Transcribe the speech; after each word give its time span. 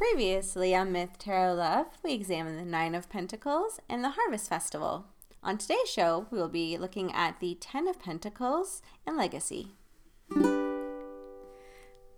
Previously 0.00 0.74
on 0.74 0.92
Myth 0.92 1.18
Tarot 1.18 1.56
Love, 1.56 1.86
we 2.02 2.14
examined 2.14 2.58
the 2.58 2.64
Nine 2.64 2.94
of 2.94 3.10
Pentacles 3.10 3.80
and 3.86 4.02
the 4.02 4.14
Harvest 4.16 4.48
Festival. 4.48 5.04
On 5.42 5.58
today's 5.58 5.90
show, 5.90 6.24
we 6.30 6.38
will 6.38 6.48
be 6.48 6.78
looking 6.78 7.12
at 7.12 7.38
the 7.38 7.58
Ten 7.60 7.86
of 7.86 8.00
Pentacles 8.00 8.80
and 9.06 9.18
Legacy. 9.18 9.72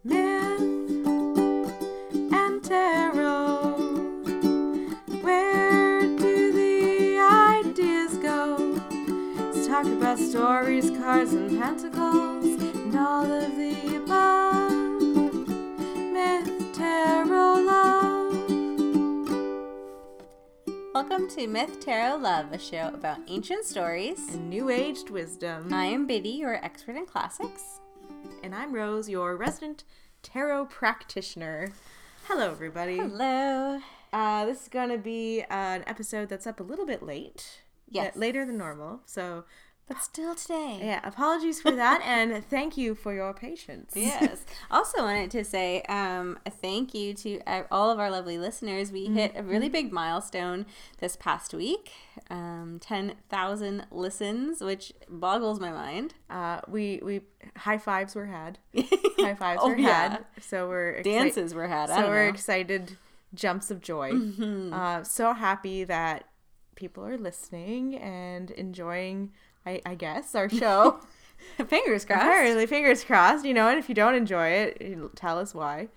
Myth 0.05 0.61
and 2.33 2.63
tarot. 2.63 3.73
Where 5.23 6.03
do 6.03 6.53
the 6.53 7.19
ideas 7.19 8.17
go? 8.19 8.79
Let's 9.39 9.67
talk 9.67 9.87
about 9.87 10.21
stories, 10.21 10.89
cards, 10.91 11.33
and 11.33 11.61
pentacles, 11.61 12.45
and 12.45 12.95
all 12.97 13.25
of 13.25 13.57
the 13.57 13.97
above. 13.97 14.71
Myth, 16.13 16.73
tarot, 16.75 17.52
Welcome 21.03 21.29
to 21.31 21.49
Myth 21.49 21.81
Tarot 21.81 22.19
Love, 22.19 22.53
a 22.53 22.59
show 22.59 22.93
about 22.95 23.19
ancient 23.27 23.65
stories. 23.65 24.21
And 24.35 24.49
new 24.49 24.71
aged 24.71 25.11
wisdom. 25.11 25.75
I 25.75 25.87
am 25.87 26.07
Biddy, 26.07 26.29
your 26.29 26.65
expert 26.65 26.95
in 26.95 27.07
classics. 27.07 27.81
And 28.45 28.55
I'm 28.55 28.73
Rose, 28.73 29.09
your 29.09 29.37
resident 29.37 29.83
tarot 30.23 30.67
practitioner. 30.67 31.73
Hello, 32.29 32.53
everybody. 32.53 32.99
Hello. 32.99 33.81
Uh, 34.13 34.45
this 34.45 34.63
is 34.63 34.69
gonna 34.69 34.97
be 34.97 35.43
an 35.51 35.83
episode 35.89 36.29
that's 36.29 36.47
up 36.47 36.61
a 36.61 36.63
little 36.63 36.87
bit 36.87 37.03
late. 37.03 37.63
Yes. 37.91 38.15
Later 38.15 38.47
than 38.47 38.57
normal. 38.57 39.01
So 39.05 39.43
But 39.89 40.01
still 40.03 40.35
today. 40.35 40.81
yeah, 40.83 41.01
apologies 41.05 41.61
for 41.61 41.71
that, 41.73 42.01
and 42.05 42.43
thank 42.49 42.77
you 42.79 42.95
for 42.95 43.13
your 43.13 43.35
patience. 43.35 43.93
yes. 43.95 44.45
Also 44.71 45.03
wanted 45.03 45.31
to 45.33 45.45
say 45.45 45.83
um, 45.83 46.39
a 46.47 46.51
thank 46.51 46.95
you 46.95 47.13
to 47.15 47.41
all 47.71 47.91
of 47.91 47.99
our 47.99 48.11
lovely 48.11 48.39
listeners. 48.39 48.91
We 48.93 49.07
hit 49.07 49.33
a 49.37 49.43
really 49.43 49.69
big 49.69 49.93
milestone 49.93 50.65
this 50.99 51.17
past 51.17 51.53
week, 51.53 51.91
um, 52.31 52.79
ten 52.81 53.15
thousand 53.29 53.87
listens, 53.91 54.61
which 54.63 54.93
boggles 55.11 55.61
my 55.61 55.73
mind. 55.73 56.15
Uh, 56.31 56.61
we 56.69 57.01
we 57.03 57.21
high 57.57 57.79
fives 57.79 58.15
were 58.15 58.27
had. 58.27 58.59
High 59.19 59.35
fives 59.35 59.61
Oh, 59.63 59.69
were 59.71 59.77
yeah. 59.77 60.09
had. 60.11 60.25
So 60.41 60.69
we're 60.69 61.01
exci- 61.01 61.05
Dances 61.05 61.55
were 61.55 61.67
had. 61.69 61.89
So 61.91 62.09
we're 62.09 62.25
know. 62.25 62.31
excited, 62.31 62.97
jumps 63.35 63.71
of 63.71 63.81
joy. 63.83 64.13
Mm-hmm. 64.13 64.73
Uh, 64.73 65.03
so 65.03 65.33
happy 65.35 65.85
that 65.85 66.25
people 66.77 67.05
are 67.05 67.19
listening 67.19 67.97
and 67.97 68.51
enjoying. 68.53 69.33
I, 69.67 69.81
I 69.87 69.95
guess 69.95 70.35
our 70.35 70.49
show. 70.63 71.01
Fingers 71.67 72.05
crossed. 72.05 72.23
Apparently, 72.23 72.67
fingers 72.67 73.03
crossed, 73.05 73.45
you 73.45 73.53
know, 73.53 73.69
and 73.69 73.79
if 73.79 73.89
you 73.89 73.95
don't 73.95 74.15
enjoy 74.15 74.47
it, 74.49 75.17
tell 75.17 75.39
us 75.39 75.55
why. 75.55 75.89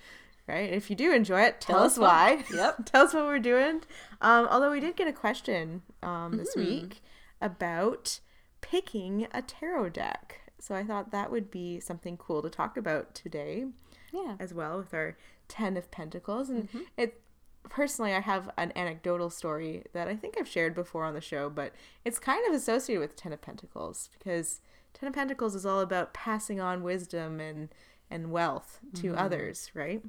Right? 0.48 0.72
If 0.74 0.90
you 0.90 0.96
do 0.96 1.12
enjoy 1.14 1.42
it, 1.42 1.62
tell, 1.62 1.78
Tell 1.78 1.86
us 1.86 1.98
why. 1.98 2.44
Yep. 2.54 2.86
tell 2.86 3.06
us 3.06 3.14
what 3.14 3.26
we're 3.26 3.40
doing. 3.40 3.82
Um, 4.22 4.48
although 4.50 4.72
we 4.72 4.80
did 4.80 4.96
get 4.96 5.08
a 5.08 5.14
question 5.14 5.82
um, 6.04 6.10
Mm-hmm. 6.34 6.38
this 6.38 6.56
week 6.56 7.02
about 7.42 8.20
picking 8.62 9.28
a 9.34 9.42
tarot 9.42 9.90
deck. 9.90 10.42
So 10.60 10.74
I 10.76 10.84
thought 10.84 11.12
that 11.12 11.32
would 11.32 11.52
be 11.52 11.80
something 11.80 12.18
cool 12.18 12.42
to 12.42 12.50
talk 12.50 12.78
about 12.78 13.14
today 13.14 13.66
Yeah. 14.12 14.36
as 14.40 14.54
well 14.54 14.78
with 14.80 14.94
our 14.94 15.18
10 15.48 15.78
of 15.78 15.92
pentacles 15.92 16.50
and 16.50 16.68
Mm-hmm. 16.70 16.80
it 16.98 17.22
personally 17.70 18.14
i 18.14 18.20
have 18.20 18.50
an 18.58 18.72
anecdotal 18.76 19.30
story 19.30 19.84
that 19.94 20.08
i 20.08 20.16
think 20.16 20.36
i've 20.40 20.48
shared 20.48 20.74
before 20.76 21.04
on 21.04 21.14
the 21.14 21.22
show 21.22 21.50
but 21.50 21.74
it's 22.04 22.20
kind 22.20 22.48
of 22.48 22.54
associated 22.54 23.00
with 23.02 23.16
10 23.16 23.34
of 23.34 23.42
pentacles 23.42 24.10
because 24.18 24.62
10 24.94 25.08
of 25.10 25.14
pentacles 25.16 25.56
is 25.56 25.66
all 25.66 25.80
about 25.82 26.14
passing 26.14 26.60
on 26.62 26.84
wisdom 26.84 27.40
and 27.40 27.70
and 28.10 28.32
wealth 28.32 28.80
to 28.94 29.08
Mm-hmm. 29.10 29.18
others 29.18 29.72
right 29.74 30.02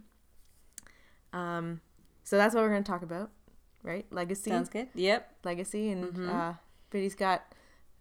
um 1.33 1.81
so 2.25 2.37
that's 2.37 2.55
what 2.55 2.63
we're 2.63 2.71
going 2.71 2.85
to 2.85 2.91
talk 2.91 3.03
about 3.03 3.31
right 3.83 4.07
legacy 4.11 4.51
Sounds 4.51 4.69
good. 4.69 4.89
Yep. 4.95 5.31
legacy 5.45 5.91
and 5.91 6.05
Mm-hmm. 6.05 6.29
uh 6.31 6.55
biddy's 6.91 7.15
got 7.15 7.41
a 7.41 7.55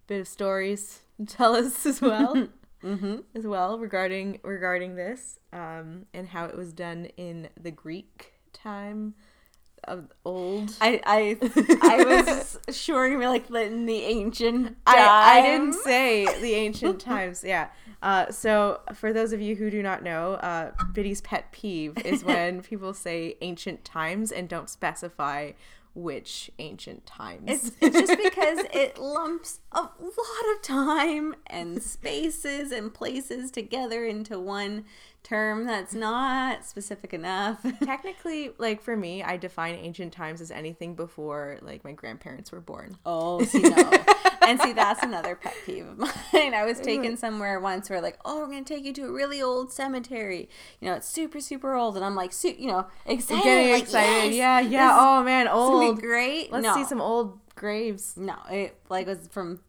bit 0.08 0.20
of 0.22 0.28
stories 0.28 1.02
to 1.18 1.26
tell 1.26 1.56
us 1.56 1.86
as 1.86 2.02
well 2.02 2.48
Mm-hmm. 2.84 3.16
as 3.34 3.48
well 3.48 3.80
regarding 3.80 4.40
regarding 4.44 4.96
this 4.96 5.40
um, 5.52 6.06
and 6.14 6.28
how 6.28 6.46
it 6.46 6.56
was 6.56 6.72
done 6.72 7.06
in 7.18 7.50
the 7.60 7.72
Greek 7.72 8.34
time 8.54 9.16
of 9.88 10.12
old. 10.26 10.76
I 10.82 11.02
I 11.06 11.38
I 11.82 12.04
was 12.04 12.60
sure 12.76 13.08
you 13.08 13.18
were 13.18 13.28
like 13.28 13.50
in 13.50 13.86
the 13.86 14.02
ancient. 14.04 14.78
I, 14.86 15.40
I 15.40 15.42
didn't 15.42 15.74
say 15.74 16.26
the 16.42 16.54
ancient 16.54 17.00
times. 17.00 17.44
Yeah. 17.44 17.70
Uh, 18.02 18.30
so 18.32 18.82
for 18.94 19.14
those 19.14 19.34
of 19.34 19.42
you 19.42 19.56
who 19.56 19.72
do 19.72 19.82
not 19.82 20.04
know, 20.04 20.34
uh, 20.34 20.72
Biddy's 20.94 21.22
pet 21.22 21.52
peeve 21.52 21.98
is 22.06 22.24
when 22.24 22.62
people 22.62 22.94
say 22.94 23.36
ancient 23.42 23.84
times 23.84 24.32
and 24.32 24.48
don't 24.48 24.70
specify 24.70 25.52
which 25.96 26.52
ancient 26.60 27.06
times. 27.06 27.44
It's, 27.48 27.72
it's 27.80 27.96
just 27.96 28.22
because 28.22 28.60
it 28.74 29.00
lumps 29.00 29.62
a 29.72 29.80
lot 29.80 30.56
of 30.56 30.62
time 30.62 31.36
and 31.48 31.82
spaces 31.82 32.72
and 32.72 32.94
places 32.94 33.50
together 33.50 34.06
into 34.06 34.38
one 34.38 34.86
term 35.26 35.66
that's 35.66 35.94
not 35.94 36.64
specific 36.64 37.14
enough. 37.14 37.66
Technically, 37.84 38.52
like 38.58 38.82
for 38.82 38.96
me, 38.96 39.24
I 39.24 39.38
define 39.38 39.76
ancient 39.76 40.14
times 40.14 40.40
as 40.40 40.52
anything 40.52 40.96
before 40.96 41.58
like 41.62 41.84
my 41.84 41.92
grandparents 41.92 42.52
were 42.52 42.62
born. 42.62 42.98
Oh, 43.06 43.44
see, 43.44 43.60
no. 43.60 43.92
and 44.48 44.62
see, 44.62 44.74
that's 44.74 45.04
another 45.04 45.36
pet 45.36 45.56
peeve 45.66 45.88
of 45.88 45.98
mine. 45.98 46.54
I 46.54 46.64
was 46.66 46.80
taken 46.80 47.18
somewhere 47.18 47.60
once 47.60 47.90
where, 47.90 48.02
like, 48.02 48.18
oh, 48.24 48.40
we're 48.40 48.48
going 48.48 48.64
to 48.64 48.74
take 48.74 48.86
you 48.86 48.94
to 48.94 49.06
a 49.06 49.12
really 49.12 49.42
old 49.42 49.74
cemetery. 49.74 50.50
You 50.80 50.90
know, 50.90 50.96
it's 50.96 51.10
super, 51.10 51.40
super 51.40 51.74
old. 51.74 51.96
And 51.96 52.06
I'm 52.06 52.16
like, 52.16 52.32
su- 52.32 52.56
you 52.58 52.68
know, 52.68 52.88
excited. 53.06 53.44
Getting 53.44 53.72
like, 53.72 53.84
excited. 53.84 54.34
yes, 54.34 54.36
yeah, 54.36 54.60
yeah. 54.60 54.98
Oh 55.00 55.24
man, 55.24 55.48
gonna 55.48 55.58
old. 55.58 55.96
be 55.96 56.02
great. 56.02 56.52
Let's 56.52 56.64
no. 56.64 56.76
see 56.76 56.86
some 56.86 57.02
old 57.02 57.40
graves. 57.56 58.16
No, 58.18 58.36
it 58.52 58.78
like 58.90 59.08
was 59.08 59.28
from 59.32 59.60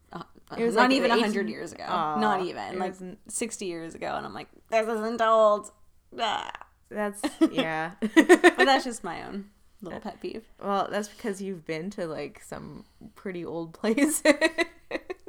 It 0.57 0.65
was 0.65 0.75
not 0.75 0.83
like 0.83 0.93
even 0.93 1.11
the 1.11 1.17
a 1.17 1.21
hundred 1.21 1.49
years 1.49 1.73
ago. 1.73 1.85
Not 1.87 2.43
even 2.43 2.79
like 2.79 2.93
wasn't- 2.93 3.19
sixty 3.31 3.67
years 3.67 3.95
ago, 3.95 4.15
and 4.17 4.25
I'm 4.25 4.35
like, 4.35 4.49
this 4.71 4.87
isn't 4.87 5.21
old. 5.21 5.71
Ah. 6.19 6.51
That's 6.89 7.21
yeah. 7.51 7.93
But 8.01 8.59
that's 8.59 8.85
just 8.85 9.03
my 9.03 9.27
own 9.27 9.47
little 9.83 10.01
pet 10.01 10.21
peeve. 10.21 10.45
well, 10.63 10.89
that's 10.91 11.09
because 11.09 11.43
you've 11.43 11.65
been 11.65 11.91
to 11.91 12.07
like 12.07 12.43
some 12.43 12.85
pretty 13.15 13.45
old 13.45 13.75
places. 13.75 14.23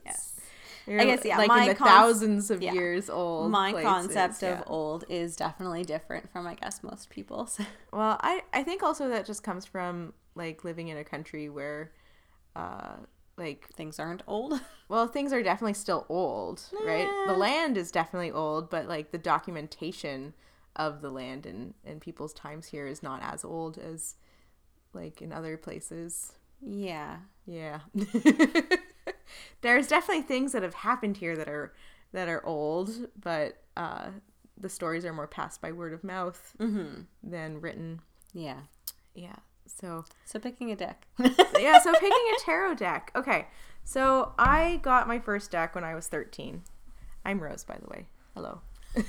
Yes. 0.05 0.35
You're, 0.85 1.01
I 1.01 1.05
guess, 1.05 1.25
yeah, 1.25 1.38
like 1.38 1.49
my 1.49 1.63
in 1.63 1.69
the 1.69 1.75
cons- 1.75 1.89
thousands 1.89 2.51
of 2.51 2.61
yeah. 2.61 2.72
years 2.73 3.09
old. 3.09 3.51
my 3.51 3.72
places, 3.72 3.89
concept 3.89 4.41
yeah. 4.41 4.59
of 4.59 4.63
old 4.67 5.03
is 5.09 5.35
definitely 5.35 5.84
different 5.84 6.31
from 6.31 6.47
I 6.47 6.53
guess 6.53 6.81
most 6.84 7.09
people. 7.09 7.47
So. 7.47 7.63
Well, 7.91 8.17
I 8.22 8.41
I 8.53 8.63
think 8.63 8.84
also 8.84 9.09
that 9.09 9.25
just 9.25 9.44
comes 9.44 9.66
from 9.66 10.13
like 10.35 10.63
living 10.63 10.88
in 10.89 10.97
a 10.97 11.03
country 11.03 11.49
where, 11.49 11.91
uh, 12.55 12.97
like 13.37 13.67
Things 13.73 13.99
aren't 13.99 14.23
old. 14.27 14.59
well 14.89 15.07
things 15.07 15.31
are 15.33 15.43
definitely 15.43 15.73
still 15.75 16.05
old, 16.09 16.61
right? 16.85 17.07
The 17.27 17.33
land 17.33 17.77
is 17.77 17.91
definitely 17.91 18.31
old, 18.31 18.69
but 18.69 18.87
like 18.87 19.11
the 19.11 19.17
documentation 19.17 20.33
of 20.75 21.01
the 21.01 21.09
land 21.09 21.45
and 21.45 21.73
and 21.85 22.01
people's 22.01 22.33
times 22.33 22.67
here 22.67 22.87
is 22.87 23.01
not 23.03 23.21
as 23.23 23.43
old 23.45 23.77
as 23.77 24.15
like 24.93 25.21
in 25.21 25.31
other 25.31 25.57
places. 25.57 26.33
Yeah. 26.61 27.17
Yeah. 27.45 27.81
There's 29.61 29.87
definitely 29.87 30.23
things 30.23 30.51
that 30.53 30.63
have 30.63 30.73
happened 30.73 31.17
here 31.17 31.35
that 31.35 31.47
are 31.47 31.73
that 32.13 32.27
are 32.29 32.45
old, 32.45 33.07
but 33.19 33.57
uh 33.75 34.07
the 34.59 34.69
stories 34.69 35.05
are 35.05 35.13
more 35.13 35.27
passed 35.27 35.61
by 35.61 35.71
word 35.71 35.93
of 35.93 36.03
mouth 36.03 36.55
Mm-hmm. 36.59 37.01
than 37.23 37.61
written. 37.61 38.01
Yeah. 38.33 38.61
Yeah. 39.13 39.35
So 39.67 40.05
So 40.25 40.39
picking 40.39 40.72
a 40.72 40.75
deck. 40.75 41.07
yeah, 41.59 41.79
so 41.79 41.94
picking 41.94 42.11
a 42.11 42.39
tarot 42.44 42.75
deck. 42.75 43.11
Okay. 43.16 43.47
So 43.83 44.33
I 44.38 44.79
got 44.83 45.07
my 45.07 45.19
first 45.19 45.51
deck 45.51 45.73
when 45.75 45.83
I 45.83 45.95
was 45.95 46.07
13. 46.07 46.61
I'm 47.23 47.39
Rose, 47.39 47.63
by 47.63 47.78
the 47.81 47.88
way. 47.88 48.07
Hello. 48.35 48.61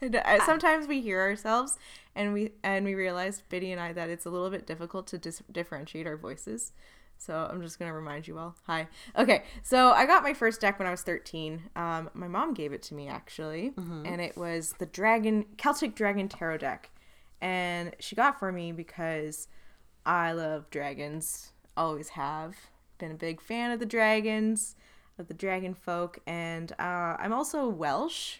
Uh, 0.00 0.38
Sometimes 0.46 0.86
we 0.86 1.00
hear 1.00 1.20
ourselves 1.20 1.76
and 2.14 2.32
we 2.32 2.52
and 2.62 2.84
we 2.84 2.94
realize 2.94 3.42
Biddy 3.48 3.72
and 3.72 3.80
I 3.80 3.92
that 3.94 4.08
it's 4.08 4.26
a 4.26 4.30
little 4.30 4.48
bit 4.48 4.64
difficult 4.64 5.08
to 5.08 5.18
dis- 5.18 5.42
differentiate 5.50 6.06
our 6.06 6.16
voices. 6.16 6.70
So 7.18 7.48
I'm 7.50 7.60
just 7.60 7.80
gonna 7.80 7.92
remind 7.92 8.28
you 8.28 8.38
all. 8.38 8.54
Hi. 8.68 8.86
Okay. 9.16 9.42
So 9.64 9.90
I 9.90 10.06
got 10.06 10.22
my 10.22 10.34
first 10.34 10.60
deck 10.60 10.78
when 10.78 10.86
I 10.86 10.92
was 10.92 11.02
13. 11.02 11.64
Um, 11.74 12.10
my 12.14 12.28
mom 12.28 12.54
gave 12.54 12.72
it 12.72 12.80
to 12.84 12.94
me 12.94 13.08
actually, 13.08 13.72
and 13.76 14.20
it 14.20 14.36
was 14.36 14.74
the 14.78 14.86
Dragon 14.86 15.46
Celtic 15.56 15.96
Dragon 15.96 16.28
Tarot 16.28 16.58
deck, 16.58 16.90
and 17.40 17.96
she 17.98 18.14
got 18.14 18.38
for 18.38 18.52
me 18.52 18.70
because 18.70 19.48
I 20.08 20.32
love 20.32 20.70
dragons. 20.70 21.52
Always 21.76 22.08
have 22.10 22.56
been 22.96 23.10
a 23.10 23.14
big 23.14 23.42
fan 23.42 23.70
of 23.70 23.78
the 23.78 23.86
dragons, 23.86 24.74
of 25.18 25.28
the 25.28 25.34
dragon 25.34 25.74
folk, 25.74 26.18
and 26.26 26.72
uh, 26.78 27.16
I'm 27.18 27.32
also 27.32 27.68
Welsh. 27.68 28.38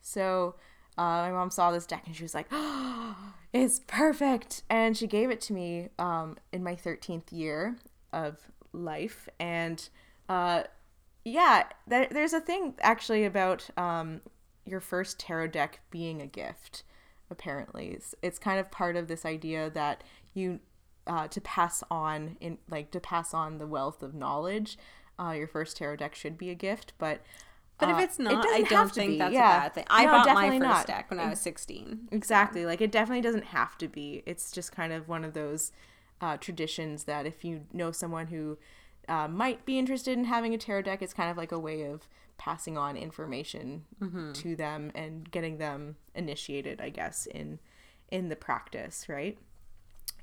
So 0.00 0.54
uh, 0.96 1.02
my 1.02 1.30
mom 1.30 1.50
saw 1.50 1.72
this 1.72 1.84
deck 1.84 2.04
and 2.06 2.16
she 2.16 2.22
was 2.22 2.34
like, 2.34 2.46
oh, 2.50 3.34
"It's 3.52 3.82
perfect!" 3.86 4.62
And 4.70 4.96
she 4.96 5.06
gave 5.06 5.30
it 5.30 5.42
to 5.42 5.52
me 5.52 5.90
um, 5.98 6.38
in 6.52 6.64
my 6.64 6.74
13th 6.74 7.30
year 7.30 7.76
of 8.14 8.38
life. 8.72 9.28
And 9.38 9.86
uh, 10.26 10.62
yeah, 11.22 11.64
there, 11.86 12.08
there's 12.10 12.32
a 12.32 12.40
thing 12.40 12.74
actually 12.80 13.26
about 13.26 13.68
um, 13.76 14.22
your 14.64 14.80
first 14.80 15.20
tarot 15.20 15.48
deck 15.48 15.80
being 15.90 16.22
a 16.22 16.26
gift. 16.26 16.82
apparently 17.30 17.88
it's, 17.88 18.14
it's 18.22 18.38
kind 18.38 18.58
of 18.58 18.70
part 18.70 18.96
of 18.96 19.06
this 19.06 19.26
idea 19.26 19.68
that 19.68 20.02
you 20.32 20.60
uh, 21.06 21.26
to 21.28 21.40
pass 21.40 21.82
on 21.90 22.36
in 22.40 22.58
like 22.68 22.90
to 22.90 23.00
pass 23.00 23.32
on 23.34 23.58
the 23.58 23.66
wealth 23.66 24.02
of 24.02 24.14
knowledge 24.14 24.78
uh, 25.18 25.32
your 25.32 25.46
first 25.48 25.76
tarot 25.76 25.96
deck 25.96 26.14
should 26.14 26.36
be 26.38 26.50
a 26.50 26.54
gift 26.54 26.92
but 26.98 27.20
But 27.78 27.88
uh, 27.88 27.92
if 27.96 28.04
it's 28.04 28.18
it 28.18 28.22
not, 28.24 28.46
I 28.46 28.60
doesn't 28.62 28.70
don't 28.70 28.92
think 28.92 29.10
be. 29.12 29.18
that's 29.18 29.32
Yeah. 29.34 29.56
a 29.56 29.60
bad 29.60 29.74
thing. 29.74 29.84
I 29.88 30.04
No, 30.04 30.10
bought 30.12 30.34
my 30.34 30.48
first 30.50 30.60
not. 30.60 30.86
deck 30.86 31.10
when 31.10 31.18
I 31.18 31.30
was 31.30 31.40
16. 31.40 32.08
Exactly. 32.12 32.66
Like 32.66 32.82
it 32.82 32.92
definitely 32.92 33.22
doesn't 33.22 33.46
have 33.46 33.78
to 33.78 33.88
be. 33.88 34.22
It's 34.26 34.52
just 34.52 34.70
kind 34.72 34.92
of 34.92 35.08
one 35.08 35.24
of 35.24 35.32
those 35.32 35.72
uh, 36.20 36.36
traditions 36.36 37.04
that 37.04 37.24
if 37.24 37.42
you 37.42 37.62
know 37.72 37.90
someone 37.90 38.26
who 38.26 38.58
uh, 39.08 39.28
might 39.28 39.64
be 39.64 39.78
interested 39.78 40.18
in 40.18 40.24
having 40.24 40.52
a 40.52 40.58
tarot 40.58 40.82
deck, 40.82 41.00
it's 41.00 41.14
kind 41.14 41.30
of 41.30 41.38
like 41.38 41.52
a 41.52 41.58
way 41.58 41.82
of 41.84 42.06
passing 42.36 42.76
on 42.76 42.96
information 42.98 43.84
to 44.34 44.54
them 44.56 44.92
and 44.94 45.30
getting 45.30 45.56
them 45.56 45.96
initiated, 46.14 46.80
I 46.82 46.90
guess, 46.90 47.24
in 47.26 47.58
in 48.10 48.28
the 48.28 48.36
practice, 48.36 49.06
right? 49.08 49.38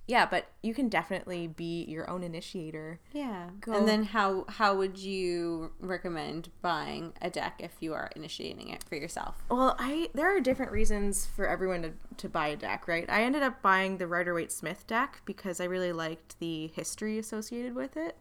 Yeah, 0.08 0.26
but 0.26 0.48
you 0.64 0.74
can 0.74 0.88
definitely 0.88 1.48
be 1.48 1.84
your 1.84 2.10
own 2.10 2.24
initiator. 2.24 3.02
Yeah. 3.12 3.50
Go- 3.60 3.74
And 3.74 3.86
then 3.88 4.04
how 4.06 4.46
how 4.48 4.76
would 4.78 4.98
you 4.98 5.74
recommend 5.82 6.50
buying 6.62 7.12
a 7.22 7.30
deck 7.30 7.56
if 7.60 7.74
you 7.82 7.94
are 7.94 8.10
initiating 8.16 8.70
it 8.70 8.86
for 8.88 8.96
yourself? 8.96 9.36
Well, 9.50 9.76
I 9.78 10.10
there 10.14 10.34
are 10.36 10.40
different 10.40 10.72
reasons 10.72 11.26
for 11.26 11.46
everyone 11.48 11.82
to, 11.82 11.92
to 12.18 12.30
buy 12.30 12.48
a 12.48 12.56
deck, 12.56 12.88
right? 12.88 13.06
I 13.10 13.24
ended 13.24 13.44
up 13.44 13.62
buying 13.62 13.98
the 13.98 14.08
Rider 14.08 14.34
Waite 14.34 14.52
Smith 14.54 14.88
deck 14.88 15.22
because 15.26 15.60
I 15.60 15.66
really 15.66 15.92
liked 15.92 16.40
the 16.40 16.68
history 16.68 17.20
associated 17.20 17.76
with 17.76 17.98
it. 17.98 18.18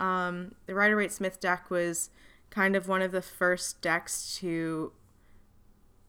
Um, 0.00 0.54
the 0.66 0.74
Rider 0.74 0.96
Waite 0.98 1.12
Smith 1.12 1.40
deck 1.40 1.70
was 1.70 2.10
kind 2.50 2.76
of 2.76 2.88
one 2.88 3.00
of 3.00 3.10
the 3.12 3.22
first 3.22 3.80
decks 3.80 4.36
to 4.40 4.92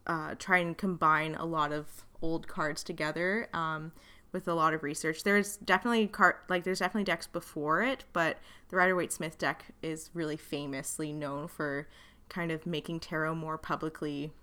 uh, 0.05 0.35
try 0.37 0.57
and 0.57 0.77
combine 0.77 1.35
a 1.35 1.45
lot 1.45 1.71
of 1.71 2.03
old 2.21 2.47
cards 2.47 2.83
together 2.83 3.47
um, 3.53 3.91
with 4.33 4.47
a 4.47 4.53
lot 4.53 4.73
of 4.73 4.83
research. 4.83 5.23
There's 5.23 5.57
definitely 5.57 6.07
card 6.07 6.35
like 6.49 6.63
there's 6.63 6.79
definitely 6.79 7.05
decks 7.05 7.27
before 7.27 7.83
it, 7.83 8.03
but 8.11 8.39
the 8.69 8.75
Rider 8.75 8.95
Waite 8.95 9.13
Smith 9.13 9.37
deck 9.37 9.65
is 9.81 10.09
really 10.13 10.35
famously 10.35 11.13
known 11.13 11.47
for 11.47 11.87
kind 12.27 12.51
of 12.51 12.65
making 12.65 12.99
tarot 12.99 13.35
more 13.35 13.57
publicly 13.57 14.33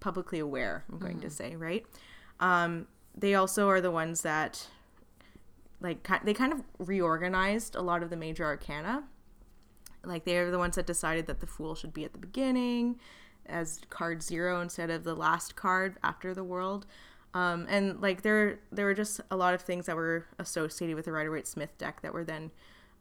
publicly 0.00 0.38
aware. 0.38 0.84
I'm 0.90 0.98
going 0.98 1.20
to 1.20 1.30
say 1.30 1.54
right. 1.54 1.86
Um, 2.40 2.86
they 3.14 3.34
also 3.34 3.68
are 3.68 3.80
the 3.80 3.90
ones 3.90 4.22
that 4.22 4.66
like 5.80 6.08
they 6.24 6.34
kind 6.34 6.52
of 6.52 6.62
reorganized 6.78 7.76
a 7.76 7.82
lot 7.82 8.02
of 8.02 8.10
the 8.10 8.16
major 8.16 8.44
arcana. 8.44 9.04
Like 10.02 10.24
they 10.24 10.38
are 10.38 10.50
the 10.50 10.58
ones 10.58 10.76
that 10.76 10.86
decided 10.86 11.26
that 11.26 11.40
the 11.40 11.46
fool 11.46 11.74
should 11.74 11.92
be 11.92 12.04
at 12.04 12.12
the 12.12 12.18
beginning 12.18 12.98
as 13.46 13.80
card 13.90 14.22
zero 14.22 14.60
instead 14.60 14.90
of 14.90 15.04
the 15.04 15.14
last 15.14 15.56
card 15.56 15.98
after 16.02 16.32
the 16.34 16.44
world. 16.44 16.86
Um, 17.32 17.66
and 17.68 18.00
like 18.00 18.22
there 18.22 18.58
there 18.72 18.86
were 18.86 18.94
just 18.94 19.20
a 19.30 19.36
lot 19.36 19.54
of 19.54 19.62
things 19.62 19.86
that 19.86 19.96
were 19.96 20.26
associated 20.38 20.96
with 20.96 21.04
the 21.04 21.12
Rider 21.12 21.30
Waite 21.30 21.46
Smith 21.46 21.76
deck 21.78 22.02
that 22.02 22.12
were 22.12 22.24
then 22.24 22.50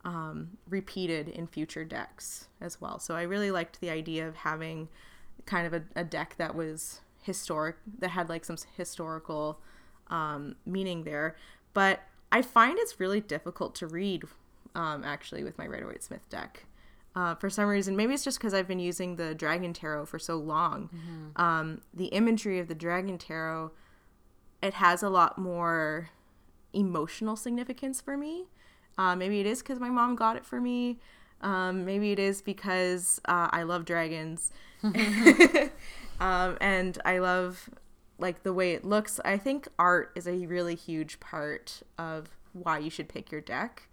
um, 0.05 0.57
repeated 0.69 1.29
in 1.29 1.47
future 1.47 1.83
decks 1.83 2.47
as 2.61 2.79
well. 2.79 2.99
So 2.99 3.15
I 3.15 3.23
really 3.23 3.51
liked 3.51 3.81
the 3.81 3.89
idea 3.89 4.27
of 4.27 4.35
having 4.35 4.87
kind 5.45 5.65
of 5.65 5.73
a, 5.73 5.83
a 5.95 6.03
deck 6.03 6.35
that 6.37 6.55
was 6.55 7.01
historic 7.23 7.75
that 7.99 8.09
had 8.09 8.29
like 8.29 8.45
some 8.45 8.57
historical 8.77 9.59
um, 10.07 10.55
meaning 10.65 11.03
there. 11.03 11.35
But 11.73 12.01
I 12.31 12.41
find 12.41 12.77
it's 12.79 12.99
really 12.99 13.21
difficult 13.21 13.75
to 13.75 13.87
read 13.87 14.23
um, 14.75 15.03
actually 15.03 15.43
with 15.43 15.57
my 15.57 15.67
Rider 15.67 15.87
Waite 15.87 16.03
Smith 16.03 16.27
deck. 16.29 16.65
Uh, 17.15 17.33
for 17.35 17.49
some 17.49 17.67
reason, 17.67 17.95
maybe 17.95 18.13
it's 18.13 18.23
just 18.23 18.37
because 18.37 18.53
I've 18.53 18.67
been 18.67 18.79
using 18.79 19.15
the 19.15 19.33
Dragon 19.33 19.73
Tarot 19.73 20.05
for 20.05 20.19
so 20.19 20.37
long. 20.37 20.89
Um, 21.35 21.81
the 21.93 22.05
imagery 22.05 22.59
of 22.59 22.67
the 22.67 22.75
Dragon 22.75 23.17
Tarot, 23.17 23.71
it 24.61 24.75
has 24.75 25.03
a 25.03 25.09
lot 25.09 25.37
more 25.37 26.09
emotional 26.73 27.35
significance 27.35 28.01
for 28.01 28.17
me. 28.17 28.45
Uh, 28.97 29.15
maybe 29.15 29.39
it 29.39 29.45
is 29.45 29.59
because 29.59 29.79
my 29.79 29.89
mom 29.89 30.15
got 30.15 30.35
it 30.35 30.45
for 30.45 30.59
me. 30.59 30.99
Um, 31.41 31.85
maybe 31.85 32.11
it 32.11 32.19
is 32.19 32.41
because 32.41 33.21
uh, 33.25 33.47
I 33.51 33.63
love 33.63 33.85
dragons, 33.85 34.51
um, 34.83 36.57
and 36.59 36.97
I 37.05 37.19
love 37.19 37.69
like 38.17 38.43
the 38.43 38.51
way 38.51 38.73
it 38.73 38.83
looks. 38.83 39.21
I 39.23 39.37
think 39.37 39.69
art 39.79 40.11
is 40.15 40.27
a 40.27 40.45
really 40.45 40.75
huge 40.75 41.21
part 41.21 41.81
of 41.97 42.29
why 42.51 42.79
you 42.79 42.89
should 42.89 43.07
pick 43.07 43.31
your 43.31 43.39
deck. 43.39 43.87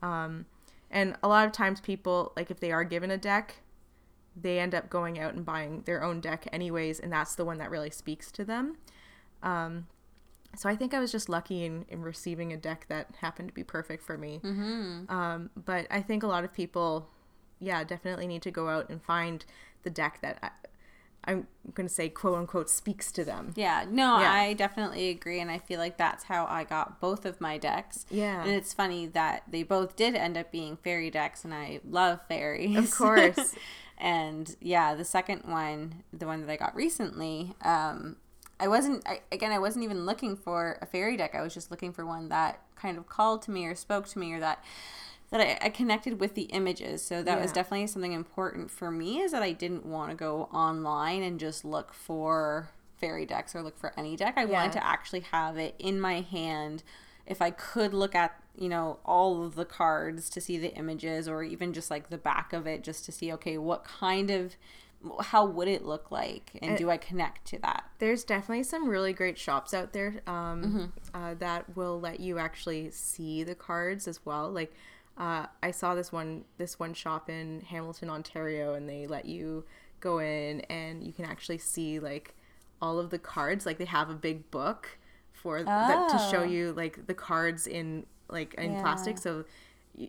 Um, 0.00 0.46
and 0.90 1.16
a 1.22 1.28
lot 1.28 1.46
of 1.46 1.52
times, 1.52 1.82
people 1.82 2.32
like 2.36 2.50
if 2.50 2.58
they 2.58 2.72
are 2.72 2.84
given 2.84 3.10
a 3.10 3.18
deck, 3.18 3.56
they 4.34 4.58
end 4.58 4.74
up 4.74 4.88
going 4.88 5.18
out 5.18 5.34
and 5.34 5.44
buying 5.44 5.82
their 5.82 6.02
own 6.02 6.20
deck 6.20 6.48
anyways, 6.52 7.00
and 7.00 7.12
that's 7.12 7.34
the 7.34 7.44
one 7.44 7.58
that 7.58 7.70
really 7.70 7.90
speaks 7.90 8.32
to 8.32 8.44
them. 8.44 8.78
Um, 9.42 9.88
so 10.56 10.68
I 10.68 10.76
think 10.76 10.94
I 10.94 10.98
was 10.98 11.12
just 11.12 11.28
lucky 11.28 11.64
in, 11.64 11.84
in 11.88 12.02
receiving 12.02 12.52
a 12.52 12.56
deck 12.56 12.86
that 12.88 13.08
happened 13.20 13.48
to 13.48 13.54
be 13.54 13.64
perfect 13.64 14.02
for 14.02 14.16
me. 14.18 14.40
Mm-hmm. 14.42 15.10
Um, 15.12 15.50
but 15.56 15.86
I 15.90 16.00
think 16.00 16.22
a 16.22 16.26
lot 16.26 16.44
of 16.44 16.52
people, 16.52 17.08
yeah, 17.60 17.84
definitely 17.84 18.26
need 18.26 18.42
to 18.42 18.50
go 18.50 18.68
out 18.68 18.88
and 18.88 19.02
find 19.02 19.44
the 19.82 19.90
deck 19.90 20.18
that 20.22 20.38
I, 20.42 20.50
I'm 21.24 21.46
going 21.74 21.86
to 21.86 21.94
say, 21.94 22.08
quote 22.08 22.38
unquote, 22.38 22.70
speaks 22.70 23.12
to 23.12 23.24
them. 23.24 23.52
Yeah, 23.56 23.84
no, 23.88 24.18
Yeah. 24.20 24.32
I 24.32 24.54
definitely 24.54 25.10
agree, 25.10 25.40
and 25.40 25.50
I 25.50 25.58
feel 25.58 25.78
like 25.78 25.98
that's 25.98 26.24
how 26.24 26.46
I 26.46 26.64
got 26.64 27.00
both 27.00 27.26
of 27.26 27.40
my 27.40 27.58
decks. 27.58 28.06
Yeah. 28.10 28.42
and 28.42 28.50
it's 28.50 28.72
funny 28.72 29.06
that 29.06 29.42
they 29.50 29.62
both 29.62 29.96
did 29.96 30.14
end 30.14 30.38
up 30.38 30.50
being 30.50 30.76
fairy 30.78 31.10
decks, 31.10 31.44
and 31.44 31.52
I 31.52 31.80
love 31.88 32.20
fairies, 32.28 32.76
Of 32.76 32.90
course. 32.96 33.54
and 33.98 34.56
yeah, 34.60 34.94
the 34.94 35.04
second 35.04 35.42
one, 35.44 36.02
the 36.12 36.26
one 36.26 36.40
that 36.40 36.50
I 36.50 36.56
got 36.56 36.74
recently, 36.74 37.54
um, 37.62 38.16
I 38.60 38.68
wasn't 38.68 39.06
I, 39.06 39.20
again, 39.30 39.52
I 39.52 39.58
wasn't 39.58 39.84
even 39.84 40.04
looking 40.06 40.36
for 40.36 40.78
a 40.82 40.86
fairy 40.86 41.16
deck. 41.16 41.34
I 41.34 41.42
was 41.42 41.54
just 41.54 41.70
looking 41.70 41.92
for 41.92 42.04
one 42.04 42.28
that 42.28 42.60
kind 42.76 42.98
of 42.98 43.08
called 43.08 43.42
to 43.42 43.50
me 43.50 43.66
or 43.66 43.74
spoke 43.74 44.06
to 44.08 44.18
me 44.18 44.32
or 44.32 44.40
that 44.40 44.62
that 45.30 45.40
I, 45.40 45.66
I 45.66 45.68
connected 45.68 46.20
with 46.20 46.34
the 46.34 46.42
images. 46.44 47.02
So 47.02 47.22
that 47.22 47.40
was 47.40 47.52
definitely 47.52 47.86
something 47.86 48.12
important 48.12 48.70
for 48.70 48.90
me 48.90 49.18
is 49.18 49.32
that 49.32 49.42
I 49.42 49.52
didn't 49.52 49.84
want 49.84 50.10
to 50.10 50.16
go 50.16 50.44
online 50.52 51.22
and 51.22 51.38
just 51.38 51.64
look 51.64 51.92
for 51.92 52.70
fairy 52.96 53.26
decks 53.26 53.54
or 53.54 53.62
look 53.62 53.78
for 53.78 53.92
any 53.96 54.16
deck. 54.16 54.34
I 54.36 54.44
Yeah. 54.44 54.52
wanted 54.52 54.72
to 54.72 54.86
actually 54.86 55.20
have 55.20 55.56
it 55.58 55.74
in 55.78 56.00
my 56.00 56.20
hand. 56.22 56.82
If 57.26 57.42
I 57.42 57.50
could 57.50 57.92
look 57.92 58.14
at, 58.14 58.40
you 58.56 58.70
know, 58.70 59.00
all 59.04 59.44
of 59.44 59.54
the 59.54 59.66
cards 59.66 60.30
to 60.30 60.40
see 60.40 60.56
the 60.56 60.74
images 60.74 61.28
or 61.28 61.44
even 61.44 61.74
just 61.74 61.90
like 61.90 62.08
the 62.08 62.16
back 62.18 62.54
of 62.54 62.66
it 62.66 62.82
just 62.82 63.04
to 63.04 63.12
see, 63.12 63.30
okay, 63.34 63.58
what 63.58 63.84
kind 63.84 64.30
of, 64.30 64.56
how 65.20 65.46
would 65.46 65.68
it 65.68 65.84
look 65.84 66.10
like? 66.10 66.50
And 66.60 66.76
do 66.76 66.90
I 66.90 66.96
connect 66.96 67.44
to 67.48 67.58
that? 67.60 67.84
There's 67.98 68.24
definitely 68.24 68.64
some 68.64 68.88
really 68.88 69.12
great 69.12 69.38
shops 69.38 69.72
out 69.72 69.92
there 69.92 70.20
um, 70.26 70.92
uh, 71.14 71.34
that 71.34 71.76
will 71.76 72.00
let 72.00 72.20
you 72.20 72.38
actually 72.38 72.90
see 72.90 73.44
the 73.44 73.54
cards 73.54 74.08
as 74.08 74.24
well. 74.26 74.50
Like 74.50 74.72
uh, 75.16 75.46
I 75.62 75.70
saw 75.70 75.94
this 75.94 76.10
one 76.12 76.44
this 76.58 76.78
one 76.78 76.94
shop 76.94 77.28
in 77.30 77.60
Hamilton, 77.62 78.10
Ontario, 78.10 78.74
and 78.74 78.88
they 78.88 79.06
let 79.06 79.24
you 79.24 79.64
go 80.00 80.18
in 80.18 80.60
and 80.62 81.02
you 81.04 81.12
can 81.12 81.24
actually 81.24 81.58
see 81.58 81.98
like 82.00 82.34
all 82.82 82.98
of 82.98 83.10
the 83.10 83.18
cards. 83.18 83.66
Like 83.66 83.78
they 83.78 83.84
have 83.84 84.10
a 84.10 84.14
big 84.14 84.50
book 84.50 84.98
for 85.32 85.62
that 85.62 86.08
to 86.10 86.18
show 86.18 86.40
Oh. 86.40 86.44
you 86.44 86.72
like 86.72 87.06
the 87.06 87.14
cards 87.14 87.66
in 87.68 88.04
like 88.28 88.54
in 88.54 88.72
Yeah. 88.72 88.80
plastic. 88.82 89.18
So 89.18 89.44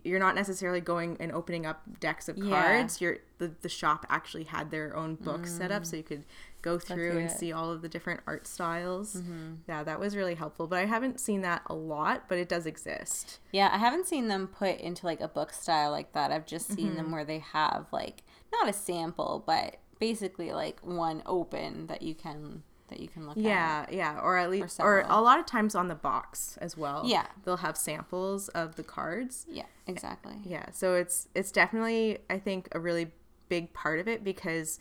you're 0.03 0.19
not 0.19 0.35
necessarily 0.35 0.81
going 0.81 1.17
and 1.19 1.31
opening 1.31 1.65
up 1.65 1.81
decks 1.99 2.29
of 2.29 2.37
Yeah. 2.37 2.49
cards. 2.49 3.01
You're 3.01 3.17
the, 3.39 3.51
the 3.61 3.69
shop 3.69 4.05
actually 4.09 4.43
had 4.43 4.69
their 4.69 4.95
own 4.95 5.15
book 5.15 5.47
set 5.47 5.71
up 5.71 5.85
so 5.85 5.95
you 5.97 6.03
could 6.03 6.25
go 6.61 6.77
through 6.77 7.17
and 7.17 7.31
see 7.31 7.51
all 7.53 7.71
of 7.71 7.81
the 7.81 7.87
different 7.89 8.19
art 8.27 8.45
styles. 8.45 9.21
Yeah, 9.67 9.83
that 9.83 9.99
was 9.99 10.15
really 10.15 10.35
helpful. 10.35 10.67
But 10.67 10.79
I 10.79 10.85
haven't 10.85 11.19
seen 11.19 11.41
that 11.41 11.61
a 11.67 11.73
lot, 11.73 12.25
but 12.27 12.37
it 12.37 12.49
does 12.49 12.65
exist. 12.65 13.39
Yeah, 13.51 13.69
I 13.73 13.77
haven't 13.77 14.07
seen 14.07 14.27
them 14.27 14.47
put 14.47 14.77
into 14.79 15.05
like 15.05 15.21
a 15.21 15.27
book 15.27 15.51
style 15.53 15.91
like 15.91 16.11
that. 16.13 16.31
I've 16.31 16.45
just 16.45 16.67
seen 16.73 16.87
Mm-hmm. 16.89 16.95
them 16.97 17.11
where 17.11 17.25
they 17.25 17.39
have 17.39 17.87
like 17.91 18.23
not 18.51 18.67
a 18.69 18.73
sample, 18.73 19.43
but 19.47 19.77
basically 19.99 20.51
like 20.51 20.79
one 20.81 21.23
open 21.25 21.87
that 21.87 22.01
you 22.01 22.13
can 22.15 22.63
that 22.89 22.99
you 22.99 23.07
can 23.07 23.27
look 23.27 23.37
at. 23.37 23.43
Yeah, 23.43 23.85
yeah, 23.91 24.19
or 24.19 24.37
at 24.37 24.49
least, 24.49 24.79
or, 24.79 25.01
several. 25.01 25.19
a 25.19 25.21
lot 25.21 25.39
of 25.39 25.45
times 25.45 25.75
on 25.75 25.87
the 25.87 25.95
box 25.95 26.57
as 26.61 26.77
well. 26.77 27.03
Yeah. 27.05 27.27
they'll 27.45 27.57
have 27.57 27.77
samples 27.77 28.49
of 28.49 28.75
the 28.75 28.83
cards. 28.83 29.45
Yeah, 29.49 29.65
exactly. 29.87 30.35
Yeah, 30.43 30.71
so 30.71 30.95
it's 30.95 31.27
it's 31.35 31.51
definitely 31.51 32.19
I 32.29 32.39
think 32.39 32.69
a 32.71 32.79
really 32.79 33.11
big 33.47 33.73
part 33.73 33.99
of 33.99 34.07
it 34.07 34.23
because, 34.23 34.79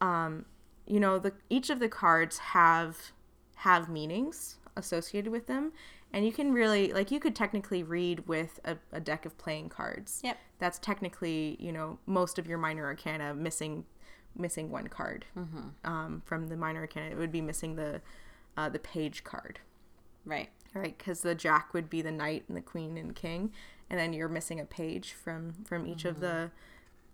um, 0.00 0.44
you 0.86 1.00
know 1.00 1.18
the 1.18 1.32
each 1.50 1.70
of 1.70 1.80
the 1.80 1.88
cards 1.88 2.38
have 2.38 3.12
have 3.56 3.88
meanings 3.88 4.56
associated 4.76 5.32
with 5.32 5.46
them, 5.46 5.72
and 6.12 6.24
you 6.24 6.32
can 6.32 6.52
really 6.52 6.92
like 6.92 7.10
you 7.10 7.20
could 7.20 7.34
technically 7.34 7.82
read 7.82 8.26
with 8.28 8.60
a, 8.64 8.76
a 8.92 9.00
deck 9.00 9.24
of 9.24 9.36
playing 9.38 9.68
cards. 9.68 10.20
Yep. 10.22 10.38
That's 10.58 10.78
technically 10.78 11.56
you 11.58 11.72
know 11.72 11.98
most 12.06 12.38
of 12.38 12.46
your 12.46 12.58
minor 12.58 12.84
arcana 12.84 13.34
missing 13.34 13.84
missing 14.36 14.70
one 14.70 14.88
card 14.88 15.24
um, 15.84 16.22
from 16.24 16.48
the 16.48 16.56
minor 16.56 16.80
arcana. 16.80 17.10
It 17.10 17.16
would 17.18 17.32
be 17.32 17.40
missing 17.40 17.76
the 17.76 18.00
uh, 18.56 18.68
the 18.68 18.78
page 18.78 19.24
card 19.24 19.60
Right. 20.24 20.48
right 20.74 20.96
because 20.96 21.20
the 21.20 21.34
jack 21.34 21.74
would 21.74 21.90
be 21.90 22.00
the 22.02 22.12
knight 22.12 22.44
and 22.48 22.56
the 22.56 22.60
queen 22.62 22.96
and 22.96 23.14
king 23.14 23.52
and 23.90 23.98
then 23.98 24.12
you're 24.12 24.28
missing 24.28 24.58
a 24.60 24.64
page 24.64 25.12
from 25.12 25.52
from 25.64 25.86
each 25.86 26.04
of 26.04 26.20
the 26.20 26.50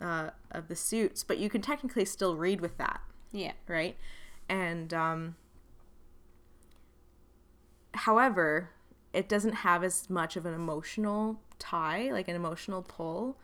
uh, 0.00 0.30
of 0.50 0.68
the 0.68 0.76
suits 0.76 1.24
but 1.24 1.38
you 1.38 1.48
can 1.50 1.60
technically 1.62 2.04
still 2.04 2.36
read 2.36 2.60
with 2.60 2.76
that 2.78 3.00
Yeah. 3.32 3.52
right 3.66 3.96
and 4.48 4.92
um 4.94 5.34
however, 7.94 8.70
it 9.12 9.28
doesn't 9.28 9.52
have 9.54 9.82
as 9.82 10.08
much 10.08 10.36
of 10.36 10.46
an 10.46 10.54
emotional 10.54 11.40
tie, 11.58 12.10
like 12.12 12.28
an 12.28 12.36
emotional 12.36 12.82
pull. 12.82 13.36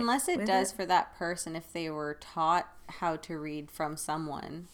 Unless 0.00 0.28
it 0.28 0.44
does 0.46 0.72
it. 0.72 0.76
for 0.76 0.86
that 0.86 1.16
person 1.16 1.56
if 1.56 1.72
they 1.72 1.90
were 1.90 2.16
taught 2.20 2.68
how 2.88 3.16
to 3.16 3.38
read 3.38 3.70
from 3.70 3.96
someone. 3.96 4.68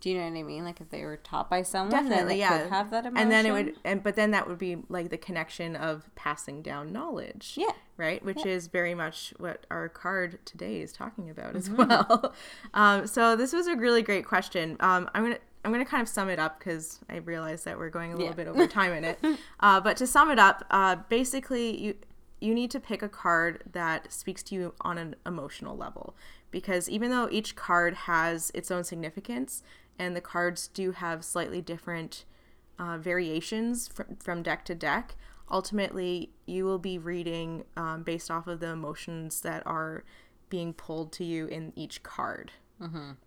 Do 0.00 0.10
you 0.10 0.18
know 0.18 0.28
what 0.28 0.36
I 0.36 0.42
mean? 0.42 0.64
Like 0.64 0.80
if 0.80 0.90
they 0.90 1.04
were 1.04 1.16
taught 1.16 1.48
by 1.48 1.62
someone, 1.62 1.90
Definitely, 2.08 2.40
yeah. 2.40 2.62
could 2.62 2.70
have 2.70 2.90
that 2.90 3.06
emotion. 3.06 3.18
And 3.22 3.30
then 3.30 3.46
it 3.46 3.52
would, 3.52 3.76
and 3.84 4.02
but 4.02 4.16
then 4.16 4.32
that 4.32 4.48
would 4.48 4.58
be 4.58 4.78
like 4.88 5.10
the 5.10 5.16
connection 5.16 5.76
of 5.76 6.10
passing 6.16 6.60
down 6.60 6.92
knowledge. 6.92 7.54
Yeah. 7.56 7.70
right? 7.96 8.20
Which 8.24 8.44
is 8.44 8.66
very 8.66 8.96
much 8.96 9.32
what 9.38 9.64
our 9.70 9.88
card 9.88 10.40
today 10.44 10.80
is 10.80 10.92
talking 10.92 11.30
about 11.30 11.54
as 11.54 11.68
Mm-hmm. 11.68 11.88
well. 11.88 12.34
Um, 12.74 13.06
so 13.06 13.36
this 13.36 13.52
was 13.52 13.68
a 13.68 13.76
really 13.76 14.02
great 14.02 14.24
question. 14.26 14.76
Um, 14.80 15.08
I'm 15.14 15.22
gonna 15.22 15.38
I'm 15.64 15.70
gonna 15.70 15.84
kind 15.84 16.02
of 16.02 16.08
sum 16.08 16.28
it 16.28 16.40
up 16.40 16.58
because 16.58 16.98
I 17.08 17.18
realize 17.18 17.62
that 17.62 17.78
we're 17.78 17.90
going 17.90 18.10
a 18.12 18.16
little 18.16 18.26
Yeah. 18.30 18.34
bit 18.34 18.48
over 18.48 18.66
time 18.66 18.92
in 18.94 19.04
it. 19.04 19.20
Uh, 19.60 19.80
but 19.80 19.96
to 19.98 20.06
sum 20.08 20.32
it 20.32 20.38
up, 20.40 20.64
uh, 20.72 20.96
basically 21.08 21.80
you 21.80 21.94
you 22.42 22.54
need 22.54 22.70
to 22.70 22.80
pick 22.80 23.02
a 23.02 23.08
card 23.08 23.62
that 23.72 24.12
speaks 24.12 24.42
to 24.42 24.54
you 24.54 24.74
on 24.80 24.98
an 24.98 25.14
emotional 25.24 25.76
level 25.76 26.16
because 26.50 26.88
even 26.88 27.10
though 27.10 27.28
each 27.30 27.54
card 27.56 27.94
has 27.94 28.50
its 28.54 28.70
own 28.70 28.84
significance 28.84 29.62
and 29.98 30.16
the 30.16 30.20
cards 30.20 30.68
do 30.68 30.92
have 30.92 31.24
slightly 31.24 31.60
different 31.60 32.24
uh, 32.78 32.98
variations 32.98 33.88
fr- 33.88 34.02
from 34.18 34.42
deck 34.42 34.64
to 34.64 34.74
deck. 34.74 35.14
Ultimately, 35.50 36.30
you 36.46 36.64
will 36.64 36.78
be 36.78 36.98
reading 36.98 37.64
um, 37.76 38.02
based 38.02 38.30
off 38.30 38.46
of 38.46 38.60
the 38.60 38.68
emotions 38.68 39.40
that 39.42 39.62
are 39.66 40.04
being 40.48 40.72
pulled 40.72 41.12
to 41.12 41.24
you 41.24 41.46
in 41.46 41.72
each 41.76 42.02
card. 42.02 42.52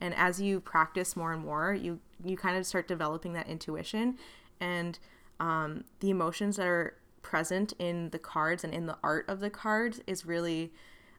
And 0.01 0.13
as 0.15 0.41
you 0.41 0.59
practice 0.59 1.15
more 1.15 1.31
and 1.31 1.43
more, 1.43 1.73
you 1.73 1.99
you 2.23 2.35
kind 2.35 2.57
of 2.57 2.65
start 2.65 2.87
developing 2.87 3.33
that 3.33 3.47
intuition, 3.47 4.17
and 4.59 4.99
um, 5.39 5.85
the 6.01 6.09
emotions 6.09 6.57
that 6.57 6.67
are 6.67 6.97
present 7.25 7.73
in 7.79 8.11
the 8.11 8.19
cards 8.19 8.63
and 8.63 8.71
in 8.71 8.85
the 8.85 8.95
art 9.01 9.25
of 9.27 9.39
the 9.39 9.49
cards 9.49 9.99
is 10.05 10.27
really, 10.27 10.71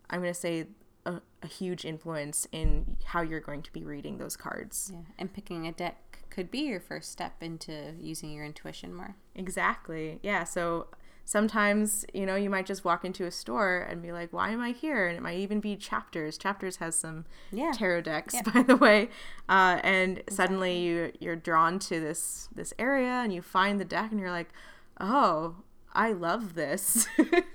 I'm 0.09 0.21
going 0.23 0.33
to 0.33 0.39
say, 0.39 0.67
a, 1.05 1.21
a 1.43 1.47
huge 1.49 1.85
influence 1.85 2.47
in 2.53 2.97
how 3.07 3.23
you're 3.23 3.41
going 3.41 3.63
to 3.63 3.73
be 3.73 3.85
reading 3.85 4.19
those 4.19 4.37
cards. 4.37 4.93
Yeah. 4.95 5.01
And 5.19 5.33
picking 5.33 5.67
a 5.67 5.73
deck 5.73 6.21
could 6.31 6.49
be 6.51 6.61
your 6.61 6.79
first 6.81 7.11
step 7.11 7.35
into 7.43 7.93
using 8.01 8.31
your 8.33 8.45
intuition 8.45 8.95
more. 8.95 9.17
Exactly. 9.35 10.21
Yeah. 10.23 10.45
So 10.45 10.87
sometimes, 11.25 12.05
you 12.15 12.25
know, 12.25 12.37
you 12.37 12.49
might 12.51 12.67
just 12.67 12.85
walk 12.85 13.05
into 13.05 13.25
a 13.25 13.31
store 13.33 13.85
and 13.91 14.01
be 14.01 14.13
like, 14.13 14.33
why 14.33 14.51
am 14.51 14.61
I 14.61 14.71
here? 14.71 15.09
And 15.09 15.17
it 15.17 15.23
might 15.23 15.39
even 15.39 15.59
be 15.59 15.75
Chapters. 15.75 16.39
Chapters 16.39 16.77
has 16.77 16.95
some 16.97 17.25
Yeah. 17.51 17.73
tarot 17.75 18.03
decks, 18.03 18.37
by 18.55 18.63
the 18.63 18.77
way. 18.77 19.11
Uh, 19.49 19.81
and 19.83 20.23
suddenly 20.29 20.79
you, 20.79 21.13
you're 21.19 21.35
drawn 21.37 21.81
to 21.81 21.99
this, 22.01 22.49
this 22.55 22.73
area 22.79 23.11
and 23.25 23.33
you 23.33 23.43
find 23.43 23.81
the 23.81 23.85
deck 23.85 24.13
and 24.13 24.21
you're 24.21 24.31
like, 24.31 24.51
oh, 25.01 25.57
I 25.97 26.13
love 26.13 26.55
this. 26.55 27.09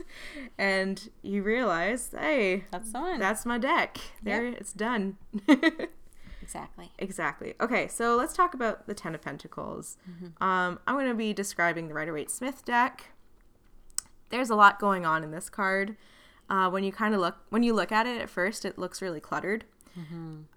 and 0.57 1.09
you 1.21 1.43
realize, 1.43 2.09
hey, 2.17 2.65
That's 2.71 2.91
the 2.91 2.99
one. 2.99 3.19
that's 3.19 3.45
my 3.45 3.57
deck. 3.57 3.99
There, 4.23 4.45
it's 4.47 4.73
done. 4.73 5.17
exactly. 6.41 6.91
Exactly. 6.99 7.53
Okay, 7.61 7.87
so 7.87 8.15
let's 8.15 8.33
talk 8.33 8.53
about 8.53 8.87
the 8.87 8.93
Ten 8.93 9.13
of 9.15 9.21
Pentacles. 9.21 9.97
Um, 10.41 10.79
I'm 10.87 10.95
going 10.95 11.07
to 11.07 11.13
be 11.13 11.33
describing 11.33 11.87
the 11.87 11.93
Rider 11.93 12.13
Waite 12.13 12.31
Smith 12.31 12.65
deck. 12.65 13.11
There's 14.29 14.49
a 14.49 14.55
lot 14.55 14.79
going 14.79 15.05
on 15.05 15.23
in 15.23 15.31
this 15.31 15.49
card. 15.49 15.95
Uh, 16.49 16.69
when 16.69 16.83
you 16.83 16.91
kind 16.91 17.13
of 17.13 17.21
look, 17.21 17.37
when 17.49 17.63
you 17.63 17.73
look 17.73 17.91
at 17.91 18.07
it 18.07 18.19
at 18.21 18.29
first, 18.29 18.65
it 18.65 18.77
looks 18.77 19.01
really 19.01 19.19
cluttered. 19.21 19.65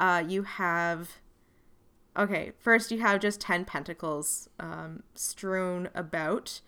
Uh, 0.00 0.22
you 0.26 0.44
have, 0.44 1.18
okay, 2.16 2.52
first 2.58 2.90
you 2.92 3.00
have 3.00 3.20
just 3.20 3.40
ten 3.40 3.64
pentacles 3.64 4.48
um, 4.60 5.02
strewn 5.14 5.88
about, 5.94 6.60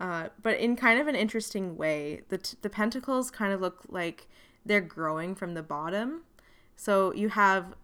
uh, 0.00 0.28
but 0.42 0.58
in 0.58 0.76
kind 0.76 0.98
of 0.98 1.06
an 1.06 1.14
interesting 1.14 1.76
way. 1.76 2.22
The 2.28 2.38
t- 2.38 2.56
the 2.62 2.70
pentacles 2.70 3.30
kind 3.30 3.52
of 3.52 3.60
look 3.60 3.82
like 3.88 4.26
they're 4.64 4.80
growing 4.80 5.34
from 5.34 5.54
the 5.54 5.62
bottom. 5.62 6.22
So 6.76 7.12
you 7.12 7.28
have 7.28 7.74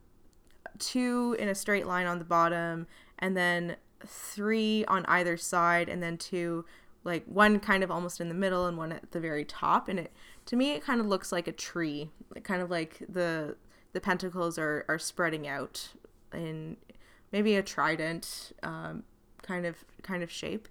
two 0.79 1.37
in 1.39 1.49
a 1.49 1.55
straight 1.55 1.87
line 1.87 2.07
on 2.07 2.19
the 2.19 2.25
bottom 2.25 2.87
and 3.19 3.37
then 3.37 3.77
three 4.05 4.85
on 4.87 5.05
either 5.07 5.37
side 5.37 5.89
and 5.89 6.03
then 6.03 6.17
two 6.17 6.65
like 7.05 7.25
one 7.27 7.61
kind 7.61 7.85
of 7.85 7.91
almost 7.91 8.21
in 8.21 8.29
the 8.29 8.35
middle 8.35 8.67
and 8.67 8.77
one 8.77 8.93
at 8.93 9.13
the 9.13 9.21
very 9.21 9.45
top 9.45 9.89
and 9.89 9.99
it 9.99 10.13
to 10.45 10.57
me 10.57 10.73
it 10.73 10.83
kind 10.83 11.01
of 11.01 11.07
looks 11.07 11.33
like 11.33 11.49
a 11.49 11.53
tree 11.53 12.11
like 12.35 12.45
kind 12.45 12.61
of 12.61 12.71
like 12.71 13.03
the 13.09 13.57
the 13.93 14.01
pentacles 14.01 14.59
are 14.59 14.85
are 14.89 14.99
spreading 14.99 15.49
out 15.49 15.89
in 16.35 16.77
maybe 17.33 17.55
a 17.55 17.63
trident 17.63 18.53
um, 18.63 19.03
kind 19.43 19.65
of 19.65 19.77
kind 20.03 20.23
of 20.23 20.31
shape 20.31 20.69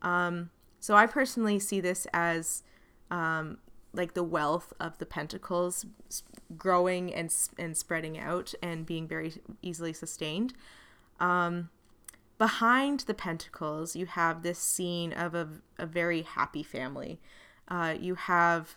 um, 0.00 0.50
so 0.82 0.94
i 0.94 1.06
personally 1.06 1.58
see 1.58 1.80
this 1.80 2.06
as 2.12 2.62
um, 3.10 3.58
like 3.92 4.14
the 4.14 4.24
wealth 4.24 4.72
of 4.80 4.98
the 4.98 5.06
pentacles 5.06 5.86
growing 6.56 7.12
and 7.12 7.32
and 7.58 7.76
spreading 7.76 8.18
out 8.18 8.54
and 8.62 8.86
being 8.86 9.06
very 9.06 9.34
easily 9.60 9.92
sustained. 9.92 10.54
Um, 11.20 11.70
behind 12.38 13.00
the 13.00 13.14
pentacles, 13.14 13.94
you 13.94 14.06
have 14.06 14.42
this 14.42 14.58
scene 14.58 15.12
of 15.12 15.34
a, 15.34 15.48
a 15.78 15.86
very 15.86 16.22
happy 16.22 16.62
family. 16.62 17.20
Uh, 17.68 17.94
you 17.98 18.14
have 18.14 18.76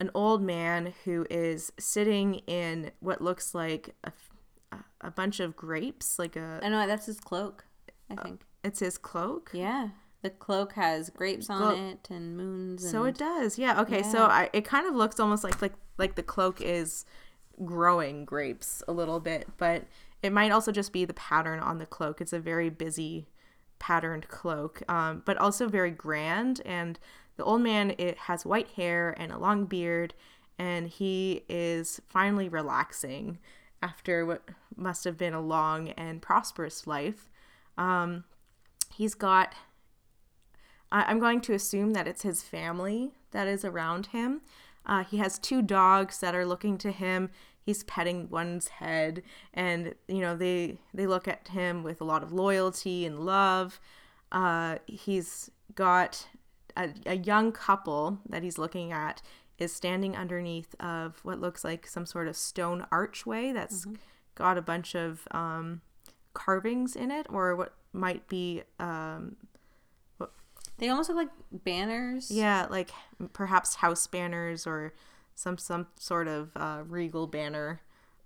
an 0.00 0.10
old 0.14 0.42
man 0.42 0.94
who 1.04 1.26
is 1.28 1.72
sitting 1.78 2.36
in 2.46 2.92
what 3.00 3.20
looks 3.20 3.54
like 3.54 3.94
a 5.00 5.10
bunch 5.10 5.40
of 5.40 5.56
grapes, 5.56 6.18
like 6.18 6.36
a 6.36 6.60
I 6.62 6.68
know 6.68 6.86
that's 6.86 7.06
his 7.06 7.20
cloak. 7.20 7.64
I 8.10 8.16
think. 8.22 8.42
it's 8.64 8.80
his 8.80 8.96
cloak. 8.98 9.50
Yeah. 9.52 9.88
The 10.22 10.30
cloak 10.30 10.72
has 10.72 11.10
grapes 11.10 11.48
on 11.48 11.78
it 11.78 12.08
and 12.10 12.36
moons. 12.36 12.82
And 12.82 12.90
So 12.90 13.04
it 13.04 13.16
does, 13.16 13.58
yeah. 13.58 13.80
Okay, 13.82 14.02
so 14.02 14.24
I, 14.24 14.50
it 14.52 14.64
kind 14.64 14.86
of 14.86 14.94
looks 14.94 15.20
almost 15.20 15.44
like 15.44 15.62
like 15.62 15.74
like 15.96 16.16
the 16.16 16.22
cloak 16.22 16.60
is 16.60 17.04
growing 17.64 18.24
grapes 18.24 18.82
a 18.88 18.92
little 18.92 19.20
bit, 19.20 19.48
but 19.58 19.84
it 20.22 20.32
might 20.32 20.50
also 20.50 20.72
just 20.72 20.92
be 20.92 21.04
the 21.04 21.14
pattern 21.14 21.60
on 21.60 21.78
the 21.78 21.86
cloak. 21.86 22.20
It's 22.20 22.32
a 22.32 22.40
very 22.40 22.68
busy 22.68 23.28
patterned 23.78 24.28
cloak, 24.28 24.82
um, 24.88 25.22
but 25.24 25.36
also 25.36 25.68
very 25.68 25.92
grand. 25.92 26.60
And 26.64 26.98
the 27.36 27.44
old 27.44 27.62
man 27.62 27.94
it 27.98 28.18
has 28.18 28.44
white 28.44 28.70
hair 28.70 29.14
and 29.18 29.30
a 29.30 29.38
long 29.38 29.66
beard, 29.66 30.14
and 30.58 30.88
he 30.88 31.44
is 31.48 32.00
finally 32.08 32.48
relaxing 32.48 33.38
after 33.80 34.26
what 34.26 34.42
must 34.74 35.04
have 35.04 35.16
been 35.16 35.34
a 35.34 35.40
long 35.40 35.90
and 35.90 36.20
prosperous 36.20 36.88
life. 36.88 37.30
Um, 37.76 38.24
he's 38.92 39.14
got 39.14 39.54
I- 40.90 41.04
I'm 41.04 41.18
going 41.18 41.40
to 41.42 41.54
assume 41.54 41.92
that 41.92 42.08
it's 42.08 42.22
his 42.22 42.42
family 42.42 43.12
that 43.32 43.46
is 43.46 43.64
around 43.64 44.06
him. 44.06 44.42
Uh, 44.86 45.04
he 45.04 45.18
has 45.18 45.38
two 45.38 45.60
dogs 45.62 46.18
that 46.20 46.34
are 46.34 46.46
looking 46.46 46.78
to 46.78 46.90
him. 46.90 47.30
He's 47.60 47.84
petting 47.84 48.30
one's 48.30 48.68
head, 48.68 49.22
and 49.52 49.94
you 50.06 50.20
know 50.20 50.34
they 50.34 50.78
they 50.94 51.06
look 51.06 51.28
at 51.28 51.48
him 51.48 51.82
with 51.82 52.00
a 52.00 52.04
lot 52.04 52.22
of 52.22 52.32
loyalty 52.32 53.04
and 53.04 53.20
love. 53.20 53.78
Uh, 54.32 54.76
he's 54.86 55.50
got 55.74 56.28
a, 56.76 56.94
a 57.04 57.16
young 57.16 57.52
couple 57.52 58.20
that 58.28 58.42
he's 58.42 58.56
looking 58.56 58.90
at 58.92 59.20
is 59.58 59.72
standing 59.74 60.16
underneath 60.16 60.74
of 60.80 61.18
what 61.24 61.40
looks 61.40 61.64
like 61.64 61.86
some 61.86 62.06
sort 62.06 62.28
of 62.28 62.36
stone 62.36 62.86
archway 62.92 63.52
that's 63.52 63.84
got 64.34 64.56
a 64.56 64.62
bunch 64.62 64.94
of 64.94 65.26
um, 65.32 65.82
carvings 66.32 66.94
in 66.96 67.10
it, 67.10 67.26
or 67.28 67.54
what 67.56 67.74
might 67.92 68.26
be 68.28 68.62
um, 68.78 69.36
They 70.78 70.88
almost 70.88 71.08
look 71.08 71.16
like 71.18 71.28
banners. 71.64 72.30
yeah, 72.30 72.66
like 72.70 72.90
perhaps 73.32 73.76
house 73.76 74.06
banners 74.06 74.66
or 74.66 74.94
some 75.34 75.58
some 75.58 75.88
sort 75.98 76.28
of 76.28 76.50
uh, 76.56 76.82
regal 76.86 77.26
banner 77.26 77.80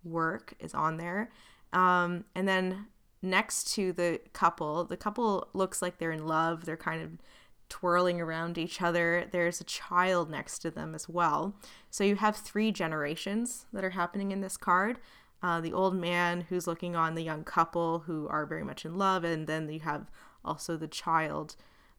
work 0.04 0.54
is 0.60 0.74
on 0.74 0.96
there. 0.96 1.30
Um, 1.72 2.24
and 2.34 2.46
then 2.46 2.86
next 3.22 3.72
to 3.74 3.92
the 3.92 4.20
couple, 4.32 4.84
the 4.84 4.96
couple 4.96 5.48
looks 5.54 5.80
like 5.80 5.98
they're 5.98 6.12
in 6.12 6.26
love. 6.26 6.64
They're 6.64 6.76
kind 6.76 7.02
of 7.02 7.10
twirling 7.68 8.20
around 8.20 8.58
each 8.58 8.82
other. 8.82 9.26
There's 9.30 9.60
a 9.60 9.64
child 9.64 10.30
next 10.30 10.58
to 10.60 10.70
them 10.70 10.94
as 10.94 11.08
well. 11.08 11.54
So 11.90 12.04
you 12.04 12.16
have 12.16 12.36
three 12.36 12.70
generations 12.70 13.64
that 13.72 13.84
are 13.84 13.90
happening 13.90 14.30
in 14.30 14.42
this 14.42 14.58
card. 14.58 14.98
Uh, 15.42 15.60
the 15.60 15.72
old 15.72 15.94
man 15.94 16.42
who's 16.42 16.66
looking 16.66 16.94
on 16.94 17.14
the 17.14 17.22
young 17.22 17.44
couple 17.44 18.00
who 18.00 18.28
are 18.28 18.44
very 18.46 18.62
much 18.62 18.84
in 18.84 18.96
love, 18.96 19.24
and 19.24 19.46
then 19.46 19.68
you 19.70 19.80
have 19.80 20.10
also 20.44 20.76
the 20.76 20.86
child. 20.86 21.56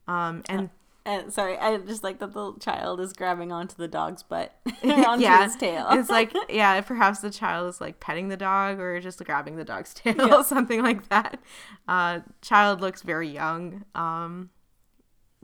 Um, 0.07 0.43
and 0.49 0.69
And 1.05 1.33
sorry, 1.33 1.57
I 1.57 1.77
just 1.77 2.03
like 2.03 2.19
that 2.19 2.33
the 2.33 2.53
child 2.59 2.99
is 3.01 3.11
grabbing 3.13 3.51
onto 3.51 3.75
the 3.75 3.87
dog's 3.87 4.23
butt, 4.23 4.53
onto 4.83 5.21
yeah, 5.23 5.43
his 5.43 5.55
tail. 5.55 5.87
it's 5.91 6.09
like 6.09 6.33
yeah, 6.49 6.79
perhaps 6.81 7.19
the 7.19 7.29
child 7.29 7.67
is 7.69 7.81
like 7.81 7.99
petting 7.99 8.29
the 8.29 8.37
dog 8.37 8.79
or 8.79 8.99
just 9.01 9.23
grabbing 9.23 9.55
the 9.57 9.65
dog's 9.65 9.93
tail, 9.93 10.43
something 10.43 10.81
like 10.81 11.09
that. 11.09 11.39
Uh, 11.87 12.19
child 12.41 12.79
looks 12.81 13.01
very 13.01 13.27
young, 13.29 13.83
um, 13.95 14.49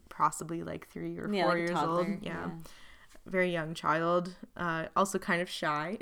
possibly 0.10 0.64
like 0.64 0.88
three 0.88 1.18
or 1.18 1.32
yeah, 1.32 1.44
four 1.44 1.52
like 1.54 1.60
years 1.60 1.78
old. 1.78 2.08
Yeah. 2.22 2.50
very 3.26 3.52
young 3.52 3.74
child. 3.74 4.36
Uh, 4.56 4.86
also 4.96 5.20
kind 5.20 5.42
of 5.42 5.50
shy. 5.50 5.98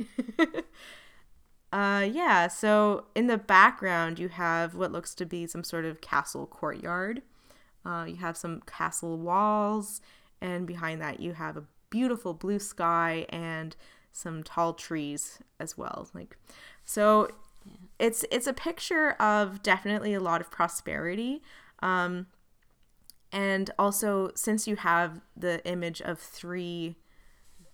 uh, 1.73 2.07
yeah. 2.11 2.47
So 2.47 3.05
in 3.15 3.27
the 3.27 3.37
background, 3.37 4.19
you 4.19 4.29
have 4.29 4.75
what 4.75 4.91
looks 4.91 5.13
to 5.15 5.25
be 5.25 5.47
some 5.47 5.63
sort 5.63 5.85
of 5.85 6.01
castle 6.01 6.45
courtyard. 6.47 7.21
Uh, 7.87 8.03
you 8.03 8.17
have 8.17 8.35
some 8.35 8.61
castle 8.65 9.17
walls, 9.17 10.01
and 10.41 10.67
behind 10.67 11.01
that 11.01 11.21
you 11.21 11.33
have 11.33 11.55
a 11.55 11.63
beautiful 11.89 12.33
blue 12.33 12.59
sky 12.59 13.25
and 13.29 13.75
some 14.11 14.43
tall 14.43 14.73
trees 14.73 15.39
as 15.59 15.77
well. 15.77 16.09
Like, 16.13 16.37
so 16.83 17.29
it's 17.97 18.25
it's 18.29 18.47
a 18.47 18.53
picture 18.53 19.11
of 19.11 19.63
definitely 19.63 20.13
a 20.13 20.19
lot 20.19 20.41
of 20.41 20.51
prosperity. 20.51 21.41
Um, 21.79 22.27
and 23.31 23.71
also 23.79 24.31
since 24.35 24.67
you 24.67 24.75
have 24.77 25.21
the 25.35 25.65
image 25.65 26.01
of 26.01 26.19
three 26.19 26.95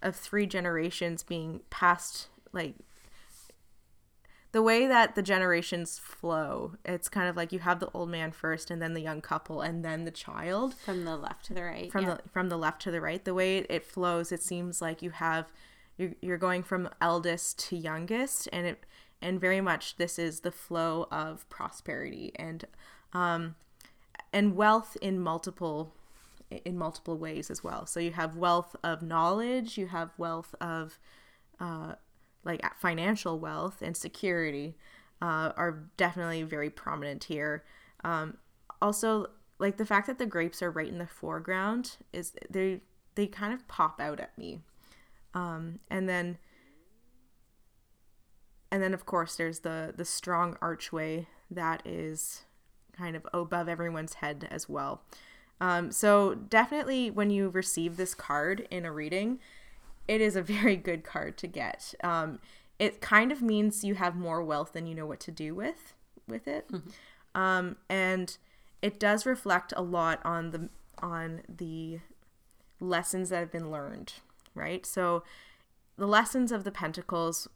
of 0.01 0.15
three 0.15 0.45
generations 0.45 1.23
being 1.23 1.61
passed 1.69 2.27
like 2.51 2.75
the 4.53 4.61
way 4.61 4.87
that 4.87 5.15
the 5.15 5.21
generations 5.21 5.99
flow 5.99 6.75
it's 6.85 7.09
kind 7.09 7.27
of 7.27 7.35
like 7.35 7.51
you 7.51 7.59
have 7.59 7.79
the 7.79 7.89
old 7.93 8.09
man 8.09 8.31
first 8.31 8.71
and 8.71 8.81
then 8.81 8.93
the 8.93 9.01
young 9.01 9.19
couple 9.19 9.61
and 9.61 9.83
then 9.83 10.05
the 10.05 10.11
child. 10.11 10.75
From 10.75 11.03
the 11.03 11.17
left 11.17 11.45
to 11.45 11.53
the 11.53 11.63
right 11.63 11.91
from 11.91 12.05
yeah. 12.05 12.15
the 12.15 12.29
from 12.29 12.49
the 12.49 12.57
left 12.57 12.81
to 12.83 12.91
the 12.91 13.01
right. 13.01 13.23
The 13.23 13.33
way 13.33 13.57
it 13.57 13.83
flows 13.83 14.31
it 14.31 14.41
seems 14.41 14.81
like 14.81 15.01
you 15.01 15.09
have 15.09 15.51
you're, 15.97 16.13
you're 16.21 16.37
going 16.37 16.63
from 16.63 16.89
eldest 17.01 17.59
to 17.67 17.75
youngest 17.75 18.47
and 18.53 18.65
it 18.65 18.85
and 19.21 19.41
very 19.41 19.59
much 19.59 19.97
this 19.97 20.17
is 20.17 20.41
the 20.41 20.51
flow 20.51 21.07
of 21.11 21.49
prosperity 21.49 22.31
and 22.35 22.65
um 23.11 23.55
and 24.31 24.55
wealth 24.55 24.95
in 25.01 25.19
multiple 25.19 25.93
in 26.63 26.77
multiple 26.77 27.17
ways 27.17 27.49
as 27.49 27.63
well. 27.63 27.87
So 27.87 27.99
you 27.99 28.11
have 28.11 28.37
wealth 28.37 28.75
of 28.83 29.01
knowledge 29.01 29.79
you 29.79 29.87
have 29.87 30.11
wealth 30.19 30.53
of 30.61 30.99
uh 31.59 31.95
like 32.43 32.61
financial 32.79 33.39
wealth 33.39 33.81
and 33.81 33.95
security 33.95 34.75
uh, 35.21 35.51
are 35.55 35.83
definitely 35.97 36.43
very 36.43 36.69
prominent 36.69 37.25
here. 37.25 37.63
Um 38.03 38.37
also 38.81 39.27
like 39.59 39.77
the 39.77 39.85
fact 39.85 40.07
that 40.07 40.17
the 40.17 40.25
grapes 40.25 40.61
are 40.61 40.71
right 40.71 40.89
in 40.89 40.97
the 40.97 41.07
foreground 41.07 41.97
is 42.11 42.33
they 42.49 42.81
they 43.15 43.27
kind 43.27 43.53
of 43.53 43.67
pop 43.67 43.99
out 43.99 44.19
at 44.19 44.37
me. 44.37 44.59
Um 45.33 45.79
and 45.89 46.09
then 46.09 46.37
and 48.71 48.81
then 48.81 48.93
of 48.93 49.05
course 49.05 49.35
there's 49.35 49.59
the 49.59 49.93
the 49.95 50.05
strong 50.05 50.57
archway 50.61 51.27
that 51.51 51.81
is 51.85 52.43
kind 52.97 53.15
of 53.15 53.25
above 53.33 53.67
everyone's 53.67 54.15
head 54.15 54.47
as 54.49 54.69
well. 54.69 55.03
Um, 55.59 55.91
so 55.91 56.35
definitely 56.35 57.09
when 57.09 57.29
you 57.29 57.49
receive 57.49 57.97
this 57.97 58.13
card 58.13 58.67
in 58.69 58.85
a 58.85 58.91
reading 58.91 59.39
it 60.07 60.21
is 60.21 60.35
a 60.35 60.41
very 60.41 60.75
good 60.75 61.03
card 61.03 61.37
to 61.39 61.47
get. 61.47 61.93
Um, 62.03 62.39
it 62.79 63.01
kind 63.01 63.31
of 63.31 63.41
means 63.41 63.83
you 63.83 63.95
have 63.95 64.15
more 64.15 64.43
wealth 64.43 64.73
than 64.73 64.85
you 64.87 64.95
know 64.95 65.05
what 65.05 65.19
to 65.21 65.31
do 65.31 65.55
with 65.55 65.93
with 66.27 66.47
it. 66.47 66.69
Mm-hmm. 66.71 67.41
um, 67.41 67.77
and 67.89 68.37
it 68.81 68.99
does 68.99 69.25
reflect 69.25 69.73
a 69.75 69.81
lot 69.81 70.19
on 70.25 70.51
the 70.51 70.69
on 70.99 71.41
the 71.47 71.99
lessons 72.79 73.29
that 73.29 73.39
have 73.39 73.51
been 73.51 73.71
learned 73.71 74.13
right? 74.55 74.85
So 74.85 75.23
the 75.97 76.07
lessons 76.07 76.51
of 76.51 76.63
the 76.63 76.71
pentacles 76.71 77.47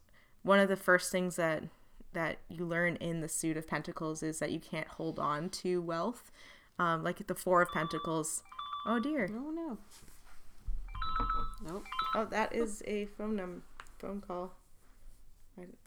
one 0.42 0.60
of 0.60 0.68
the 0.68 0.76
first 0.76 1.10
things 1.10 1.36
that 1.36 1.64
that 2.12 2.38
you 2.48 2.64
learn 2.64 2.96
in 2.96 3.20
the 3.20 3.28
suit 3.28 3.56
of 3.56 3.68
pentacles 3.68 4.22
is 4.22 4.38
that 4.38 4.50
you 4.50 4.60
can't 4.60 4.88
hold 4.88 5.18
on 5.18 5.50
to 5.50 5.82
wealth. 5.82 6.30
Um, 6.78 7.02
like 7.04 7.26
the 7.26 7.34
four 7.34 7.60
of 7.60 7.70
pentacles. 7.70 8.42
Oh 8.86 8.98
dear. 8.98 9.28
Oh 9.30 9.50
no 9.50 9.78
nope. 11.66 11.84
Oh 12.14 12.24
that 12.26 12.54
is 12.54 12.82
a 12.86 13.06
phone 13.06 13.36
number 13.36 13.62
phone 13.98 14.20
call. 14.20 14.52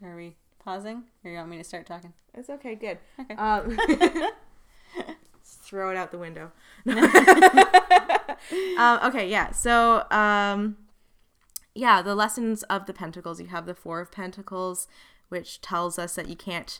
Are 0.04 0.16
we 0.16 0.36
pausing? 0.64 1.04
Or 1.24 1.32
you 1.32 1.38
want 1.38 1.50
me 1.50 1.58
to 1.58 1.64
start 1.64 1.86
talking? 1.86 2.14
It's 2.34 2.50
okay 2.50 2.76
good. 2.76 2.98
Okay. 3.20 3.36
Um, 3.36 3.78
throw 5.44 5.92
it 5.92 5.98
out 5.98 6.12
the 6.12 6.18
window. 6.18 6.52
Um, 8.76 9.00
okay 9.04 9.30
yeah 9.30 9.52
so 9.52 10.04
um, 10.10 10.76
yeah, 11.74 12.02
the 12.02 12.16
lessons 12.16 12.64
of 12.64 12.86
the 12.86 12.94
pentacles. 12.94 13.40
You 13.40 13.48
have 13.48 13.66
the 13.66 13.74
four 13.74 14.02
of 14.02 14.12
pentacles, 14.12 14.88
which 15.30 15.62
tells 15.62 15.98
us 15.98 16.16
that 16.16 16.28
you 16.28 16.36
can't 16.36 16.80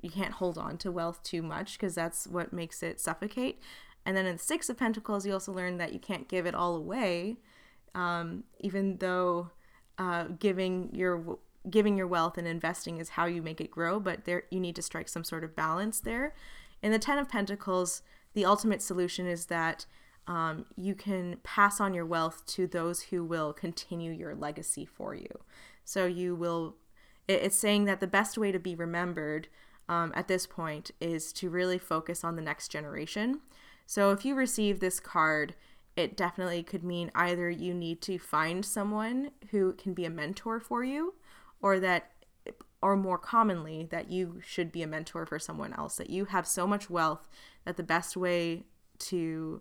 you 0.00 0.10
can't 0.10 0.32
hold 0.34 0.58
on 0.58 0.78
to 0.78 0.90
wealth 0.90 1.22
too 1.22 1.42
much 1.42 1.78
because 1.78 1.94
that's 1.94 2.26
what 2.26 2.52
makes 2.52 2.82
it 2.82 3.00
suffocate. 3.00 3.60
And 4.04 4.16
then 4.16 4.26
in 4.26 4.36
the 4.36 4.42
six 4.42 4.68
of 4.68 4.76
pentacles, 4.76 5.24
you 5.24 5.32
also 5.32 5.52
learn 5.52 5.76
that 5.76 5.92
you 5.92 6.00
can't 6.00 6.28
give 6.28 6.44
it 6.44 6.56
all 6.56 6.74
away, 6.74 7.36
um, 7.94 8.44
even 8.60 8.96
though 8.98 9.50
uh, 9.98 10.24
giving 10.38 10.90
your 10.92 11.38
giving 11.70 11.96
your 11.96 12.08
wealth 12.08 12.36
and 12.38 12.48
investing 12.48 12.98
is 12.98 13.10
how 13.10 13.24
you 13.24 13.40
make 13.40 13.60
it 13.60 13.70
grow. 13.70 14.00
But 14.00 14.24
there, 14.24 14.44
you 14.50 14.58
need 14.58 14.74
to 14.76 14.82
strike 14.82 15.08
some 15.08 15.24
sort 15.24 15.44
of 15.44 15.54
balance 15.54 16.00
there. 16.00 16.34
In 16.82 16.90
the 16.90 16.98
ten 16.98 17.18
of 17.18 17.28
pentacles, 17.28 18.02
the 18.34 18.44
ultimate 18.44 18.82
solution 18.82 19.26
is 19.26 19.46
that 19.46 19.86
um, 20.26 20.66
you 20.76 20.94
can 20.94 21.36
pass 21.42 21.80
on 21.80 21.94
your 21.94 22.06
wealth 22.06 22.44
to 22.46 22.66
those 22.66 23.02
who 23.02 23.24
will 23.24 23.52
continue 23.52 24.12
your 24.12 24.34
legacy 24.34 24.84
for 24.84 25.14
you. 25.14 25.40
So 25.84 26.06
you 26.06 26.34
will, 26.34 26.76
it's 27.28 27.56
saying 27.56 27.84
that 27.84 28.00
the 28.00 28.06
best 28.06 28.38
way 28.38 28.52
to 28.52 28.58
be 28.58 28.74
remembered 28.74 29.48
um, 29.88 30.12
at 30.14 30.28
this 30.28 30.46
point 30.46 30.92
is 31.00 31.32
to 31.34 31.50
really 31.50 31.78
focus 31.78 32.24
on 32.24 32.36
the 32.36 32.42
next 32.42 32.68
generation. 32.68 33.40
So 33.86 34.10
if 34.10 34.24
you 34.24 34.34
receive 34.34 34.78
this 34.78 35.00
card, 35.00 35.54
it 35.96 36.16
definitely 36.16 36.62
could 36.62 36.82
mean 36.82 37.10
either 37.14 37.50
you 37.50 37.74
need 37.74 38.00
to 38.02 38.18
find 38.18 38.64
someone 38.64 39.30
who 39.50 39.74
can 39.74 39.94
be 39.94 40.04
a 40.04 40.10
mentor 40.10 40.58
for 40.58 40.82
you, 40.82 41.14
or 41.60 41.78
that, 41.80 42.12
or 42.80 42.96
more 42.96 43.18
commonly, 43.18 43.86
that 43.90 44.10
you 44.10 44.40
should 44.44 44.72
be 44.72 44.82
a 44.82 44.86
mentor 44.86 45.26
for 45.26 45.38
someone 45.38 45.72
else, 45.74 45.96
that 45.96 46.10
you 46.10 46.26
have 46.26 46.46
so 46.46 46.66
much 46.66 46.88
wealth 46.88 47.28
that 47.64 47.76
the 47.76 47.82
best 47.82 48.16
way 48.16 48.64
to 48.98 49.60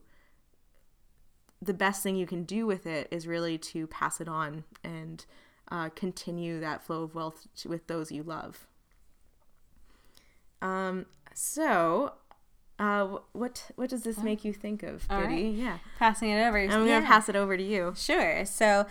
the 1.61 1.73
best 1.73 2.01
thing 2.01 2.15
you 2.15 2.25
can 2.25 2.43
do 2.43 2.65
with 2.65 2.87
it 2.87 3.07
is 3.11 3.27
really 3.27 3.57
to 3.57 3.85
pass 3.87 4.19
it 4.19 4.27
on 4.27 4.63
and 4.83 5.25
uh, 5.71 5.89
continue 5.89 6.59
that 6.59 6.83
flow 6.83 7.03
of 7.03 7.13
wealth 7.13 7.47
with 7.65 7.85
those 7.87 8.11
you 8.11 8.23
love. 8.23 8.67
Um, 10.61 11.05
so, 11.33 12.13
uh, 12.81 13.19
what 13.33 13.63
what 13.75 13.89
does 13.91 14.01
this 14.01 14.17
make 14.17 14.43
you 14.43 14.51
think 14.51 14.81
of, 14.81 15.07
Biddy? 15.07 15.23
Right. 15.23 15.53
Yeah, 15.53 15.77
passing 15.99 16.31
it 16.31 16.41
over. 16.41 16.57
I'm 16.57 16.87
gonna 16.87 17.05
pass 17.05 17.29
it 17.29 17.35
over 17.35 17.55
to 17.55 17.61
you. 17.61 17.93
Sure. 17.95 18.43
So, 18.43 18.87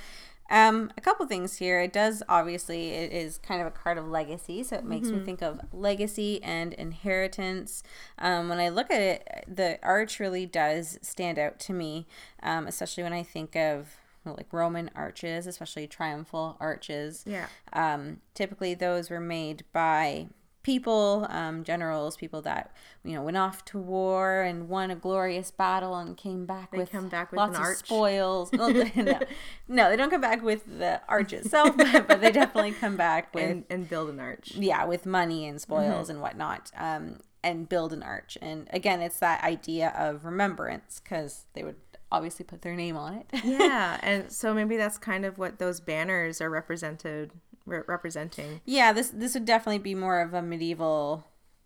um, 0.49 0.93
a 0.97 1.01
couple 1.01 1.27
things 1.27 1.57
here. 1.57 1.81
It 1.81 1.93
does 1.93 2.23
obviously 2.29 2.91
it 2.91 3.13
is 3.13 3.39
kind 3.39 3.61
of 3.61 3.67
a 3.67 3.73
card 3.73 3.99
of 3.99 4.07
legacy, 4.07 4.63
so 4.63 4.77
it 4.77 4.85
makes 4.85 5.09
mm-hmm. 5.09 5.19
me 5.19 5.25
think 5.25 5.43
of 5.43 5.61
legacy 5.73 6.41
and 6.45 6.73
inheritance. 6.75 7.83
Um, 8.17 8.49
when 8.49 8.61
I 8.61 8.69
look 8.69 8.93
at 8.93 9.01
it, 9.01 9.45
the 9.49 9.81
arch 9.83 10.21
really 10.21 10.47
does 10.47 10.97
stand 11.03 11.37
out 11.37 11.59
to 11.61 11.73
me, 11.73 12.07
um, 12.45 12.69
especially 12.69 13.03
when 13.03 13.13
I 13.13 13.25
think 13.25 13.57
of 13.57 13.97
well, 14.25 14.37
like 14.37 14.53
Roman 14.53 14.89
arches, 14.95 15.49
especially 15.49 15.89
triumphal 15.89 16.57
arches. 16.61 17.25
Yeah. 17.27 17.47
Um, 17.73 18.19
typically, 18.35 18.75
those 18.75 19.11
were 19.11 19.19
made 19.21 19.65
by 19.73 20.29
people, 20.63 21.27
um, 21.31 21.65
generals, 21.65 22.17
people 22.17 22.43
that 22.43 22.75
you 23.05 23.15
know 23.15 23.23
went 23.23 23.37
off 23.37 23.65
to 23.67 23.79
war 23.79 24.43
and 24.43 24.69
won 24.69 24.91
a 24.91 24.97
glorious 24.97 25.51
battle 25.51 25.97
and 25.97 26.17
came 26.17 26.47
back 26.47 26.71
they 26.71 26.79
with 26.79 26.91
come 26.91 27.09
back 27.09 27.31
with 27.31 27.39
lots 27.39 27.57
of 27.57 27.63
arch. 27.63 27.79
spoils. 27.79 28.53
no, 28.53 29.21
no, 29.69 29.91
they 29.91 29.97
don't 29.97 30.11
come 30.11 30.21
back 30.21 30.43
with 30.43 30.79
the 30.79 31.01
arch 31.09 31.33
itself, 31.33 31.77
but, 31.77 32.07
but 32.09 32.21
they 32.21 32.31
definitely 32.31 32.73
come 32.73 32.97
back 32.97 33.35
with 33.35 33.51
and, 33.51 33.65
and, 33.71 33.89
build 33.89 34.11
an 34.11 34.21
arch. 34.21 34.53
Yeah, 34.55 34.85
with 34.85 35.07
money 35.07 35.47
and 35.47 35.61
spoils 35.61 36.05
mm-hmm. 36.05 36.13
and 36.13 36.21
whatnot, 36.21 36.71
um, 36.77 37.21
and 37.43 37.69
build 37.69 37.93
an 37.93 38.03
arch. 38.03 38.37
And 38.43 38.69
again, 38.73 39.01
it's 39.01 39.19
that 39.21 39.43
idea 39.43 39.95
of 39.97 40.25
remembrance 40.25 41.01
because 41.03 41.47
they 41.55 41.63
would 41.63 41.77
obviously 42.13 42.45
put 42.45 42.63
their 42.63 42.75
name 42.75 42.97
on 42.97 43.15
it. 43.15 43.27
yeah, 43.45 43.99
and 44.03 44.31
so 44.31 44.53
maybe 44.53 44.77
that's 44.77 44.99
kind 44.99 45.25
of 45.25 45.39
what 45.39 45.59
those 45.59 45.81
banners 45.81 46.41
are 46.41 46.51
represented 46.51 47.33
re- 47.71 47.83
representing. 47.87 48.61
Yeah, 48.65 48.93
this 48.93 49.11
this 49.11 49.35
would 49.35 49.45
definitely 49.45 49.79
be 49.79 49.95
more 49.95 50.21
of 50.21 50.35
a 50.35 50.43
medieval 50.43 51.25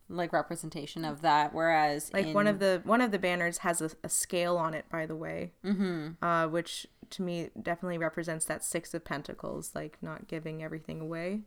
like 0.09 0.33
representation 0.33 1.05
of 1.05 1.23
that 1.23 1.55
whereas 1.55 2.12
like 2.12 2.27
in... 2.27 2.35
one 2.35 2.47
of 2.47 2.59
the 2.59 2.83
one 2.85 3.01
of 3.01 3.11
the 3.11 3.19
banners 3.19 3.59
has 3.59 3.81
a, 3.81 3.90
a 4.03 4.09
scale 4.09 4.57
on 4.57 4.75
it 4.75 4.85
by 4.90 5.07
the 5.07 5.17
way 5.17 5.53
mm-hmm. 5.64 6.23
uh, 6.23 6.47
which 6.47 6.87
to 7.11 7.23
me 7.23 7.51
definitely 7.61 7.99
represents 7.99 8.45
that 8.45 8.62
six 8.62 8.93
of 8.93 9.05
pentacles 9.05 9.71
like 9.75 9.97
not 10.03 10.29
giving 10.29 10.62
everything 10.62 11.01
away 11.01 11.40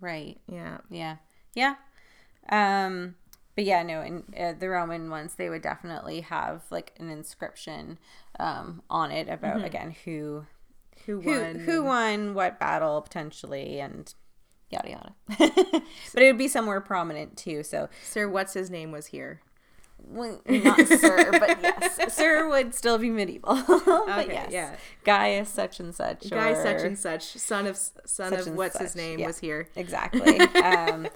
right 0.00 0.40
yeah 0.50 0.78
yeah 0.90 1.16
yeah 1.54 1.76
um 2.50 3.14
but 3.54 3.64
yeah 3.64 3.84
no 3.84 4.02
in 4.02 4.24
uh, 4.38 4.52
the 4.58 4.68
roman 4.68 5.08
ones 5.08 5.34
they 5.36 5.48
would 5.48 5.62
definitely 5.62 6.22
have 6.22 6.62
like 6.70 6.92
an 6.98 7.08
inscription 7.08 7.98
um 8.40 8.82
on 8.90 9.12
it 9.12 9.28
about 9.28 9.56
mm-hmm. 9.56 9.66
again 9.66 9.94
who 10.04 10.44
who 11.06 11.20
won, 11.20 11.54
who, 11.56 11.72
who 11.72 11.84
won 11.84 12.34
what 12.34 12.58
battle 12.58 13.00
potentially, 13.02 13.80
and 13.80 14.12
yada 14.70 14.90
yada. 14.90 15.14
but 16.14 16.22
it 16.22 16.26
would 16.26 16.38
be 16.38 16.48
somewhere 16.48 16.80
prominent 16.80 17.36
too. 17.36 17.62
So 17.62 17.88
Sir, 18.02 18.28
what's 18.28 18.54
his 18.54 18.70
name 18.70 18.92
was 18.92 19.06
here. 19.06 19.40
Well, 20.06 20.42
not 20.46 20.86
Sir, 20.86 21.30
but 21.32 21.58
yes, 21.62 22.14
Sir 22.14 22.48
would 22.48 22.74
still 22.74 22.98
be 22.98 23.10
medieval. 23.10 23.54
but 23.66 24.24
okay, 24.24 24.32
yes, 24.32 24.52
yeah. 24.52 24.76
Gaius 25.04 25.48
such 25.48 25.80
and 25.80 25.94
such. 25.94 26.28
Guy 26.28 26.54
such 26.54 26.82
and 26.82 26.98
such, 26.98 27.22
son 27.22 27.66
of 27.66 27.78
son 28.04 28.34
of 28.34 28.46
what's 28.54 28.74
such. 28.74 28.82
his 28.82 28.96
name 28.96 29.20
yeah, 29.20 29.26
was 29.26 29.38
here. 29.38 29.68
Exactly. 29.76 30.40
um, 30.40 31.08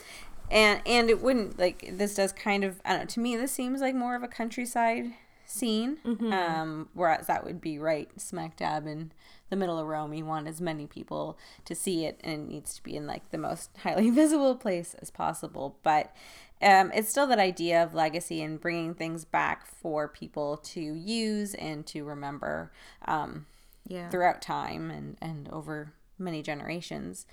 and 0.51 0.81
and 0.87 1.11
it 1.11 1.20
wouldn't 1.20 1.59
like 1.59 1.90
this 1.92 2.14
does 2.14 2.33
kind 2.33 2.64
of 2.64 2.81
I 2.85 2.90
don't 2.90 3.01
know. 3.01 3.07
To 3.07 3.20
me, 3.20 3.37
this 3.37 3.53
seems 3.53 3.81
like 3.81 3.94
more 3.94 4.14
of 4.14 4.22
a 4.22 4.29
countryside 4.29 5.12
scene. 5.44 5.98
Um, 6.33 6.88
whereas 6.94 7.27
that 7.27 7.44
would 7.44 7.61
be 7.61 7.79
right 7.79 8.09
smack 8.16 8.57
dab 8.57 8.87
in 8.87 9.12
the 9.50 9.56
middle 9.56 9.78
of 9.78 9.87
Rome. 9.87 10.12
You 10.14 10.24
want 10.24 10.48
as 10.48 10.61
many 10.61 10.87
people 10.87 11.38
to 11.64 11.74
see 11.74 12.04
it, 12.04 12.20
and 12.24 12.48
it 12.48 12.52
needs 12.52 12.74
to 12.76 12.82
be 12.82 12.96
in 12.96 13.06
like 13.06 13.30
the 13.30 13.38
most 13.38 13.70
highly 13.82 14.11
visible 14.11 14.54
place 14.56 14.94
as 15.00 15.11
possible. 15.11 15.76
But 15.82 16.14
um, 16.61 16.90
it's 16.94 17.08
still 17.08 17.26
that 17.28 17.38
idea 17.38 17.82
of 17.82 17.94
legacy 17.94 18.42
and 18.42 18.61
bringing 18.61 18.94
things 18.94 19.24
back 19.24 19.66
for 19.66 20.08
people 20.08 20.56
to 20.58 20.80
use 20.80 21.54
and 21.54 21.87
to 21.87 22.04
remember 22.04 22.72
um, 23.06 23.46
Yeah. 23.87 24.08
throughout 24.11 24.42
time 24.42 24.90
and, 24.90 25.16
and 25.22 25.48
over 25.50 25.92
many 26.18 26.42
generations. 26.42 27.26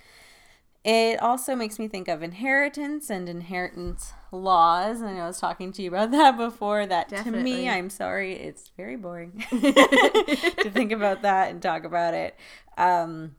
It 0.88 1.20
also 1.20 1.56
makes 1.56 1.80
me 1.80 1.88
think 1.88 2.06
of 2.06 2.22
inheritance 2.22 3.10
and 3.10 3.28
inheritance 3.28 4.12
laws. 4.30 5.00
And 5.00 5.18
I 5.18 5.26
was 5.26 5.40
talking 5.40 5.72
to 5.72 5.82
you 5.82 5.88
about 5.88 6.10
that 6.12 6.36
before. 6.36 6.86
That 6.86 7.08
to 7.08 7.30
me, 7.32 7.68
I'm 7.68 7.90
sorry, 7.90 8.34
it's 8.34 8.70
very 8.76 8.94
boring 8.96 9.42
to 9.50 10.70
think 10.72 10.92
about 10.92 11.22
that 11.22 11.50
and 11.50 11.60
talk 11.60 11.82
about 11.84 12.14
it. 12.14 12.36
Um, 12.78 13.34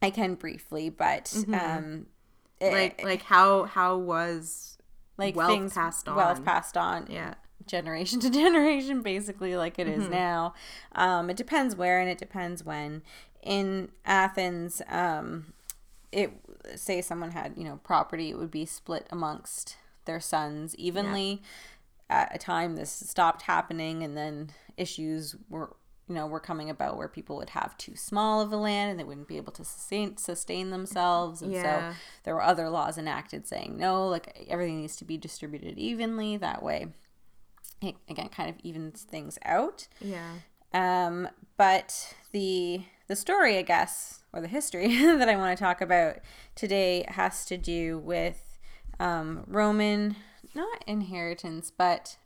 I 0.00 0.10
can 0.10 0.34
briefly, 0.36 0.88
but 0.88 1.34
um, 1.52 2.06
it- 2.60 2.72
like 2.72 3.02
like 3.04 3.22
how 3.22 3.64
how 3.64 3.96
was 3.96 4.78
like 5.18 5.34
wealth 5.34 5.50
things 5.50 5.72
passed 5.72 6.08
on 6.08 6.16
wealth 6.16 6.44
passed 6.44 6.76
on 6.76 7.06
yeah 7.10 7.34
generation 7.66 8.20
to 8.20 8.28
generation 8.30 9.00
basically 9.02 9.56
like 9.56 9.78
it 9.78 9.88
is 9.88 10.02
Mm-hmm. 10.04 10.12
now 10.12 10.54
um, 10.94 11.30
it 11.30 11.36
depends 11.36 11.74
where 11.74 11.98
and 12.00 12.08
it 12.10 12.18
depends 12.18 12.62
when 12.64 13.02
in 13.42 13.88
athens 14.04 14.82
um, 14.88 15.52
it 16.12 16.30
say 16.76 17.00
someone 17.00 17.30
had 17.32 17.54
you 17.56 17.64
know 17.64 17.80
property 17.84 18.30
it 18.30 18.38
would 18.38 18.50
be 18.50 18.64
split 18.66 19.06
amongst 19.10 19.76
their 20.04 20.20
sons 20.20 20.74
evenly. 20.76 21.42
At 22.10 22.34
a 22.34 22.38
time 22.38 22.76
this 22.76 22.90
stopped 22.90 23.42
happening 23.42 24.02
and 24.02 24.16
then 24.16 24.50
issues 24.76 25.34
were 25.48 25.76
you 26.08 26.14
know 26.14 26.26
were 26.26 26.40
coming 26.40 26.68
about 26.68 26.98
where 26.98 27.08
people 27.08 27.36
would 27.36 27.50
have 27.50 27.76
too 27.78 27.96
small 27.96 28.40
of 28.42 28.52
a 28.52 28.56
land 28.56 28.90
and 28.90 29.00
they 29.00 29.04
wouldn't 29.04 29.26
be 29.28 29.38
able 29.38 29.52
to 29.52 29.64
sustain 29.64 30.16
sustain 30.18 30.70
themselves. 30.70 31.40
And 31.40 31.52
Yeah. 31.52 31.92
so 31.92 31.96
there 32.24 32.34
were 32.34 32.42
other 32.42 32.68
laws 32.68 32.98
enacted 32.98 33.46
saying 33.46 33.76
no 33.78 34.06
like 34.08 34.46
everything 34.48 34.80
needs 34.80 34.96
to 34.96 35.04
be 35.04 35.16
distributed 35.16 35.78
evenly. 35.78 36.36
That 36.36 36.62
way 36.62 36.88
it 37.80 37.96
again 38.08 38.28
kind 38.28 38.50
of 38.50 38.56
evens 38.62 39.02
things 39.02 39.38
out. 39.44 39.88
Yeah. 40.00 40.32
Um, 40.74 41.28
but 41.56 42.14
the 42.32 42.82
the 43.06 43.16
story, 43.16 43.58
I 43.58 43.62
guess, 43.62 44.22
or 44.32 44.40
the 44.40 44.48
history 44.48 44.88
that 45.02 45.28
I 45.28 45.36
want 45.36 45.56
to 45.56 45.62
talk 45.62 45.80
about 45.80 46.16
today 46.54 47.04
has 47.08 47.44
to 47.46 47.56
do 47.56 47.98
with 47.98 48.58
um, 48.98 49.44
Roman, 49.46 50.16
not 50.54 50.84
inheritance, 50.86 51.70
but 51.76 52.16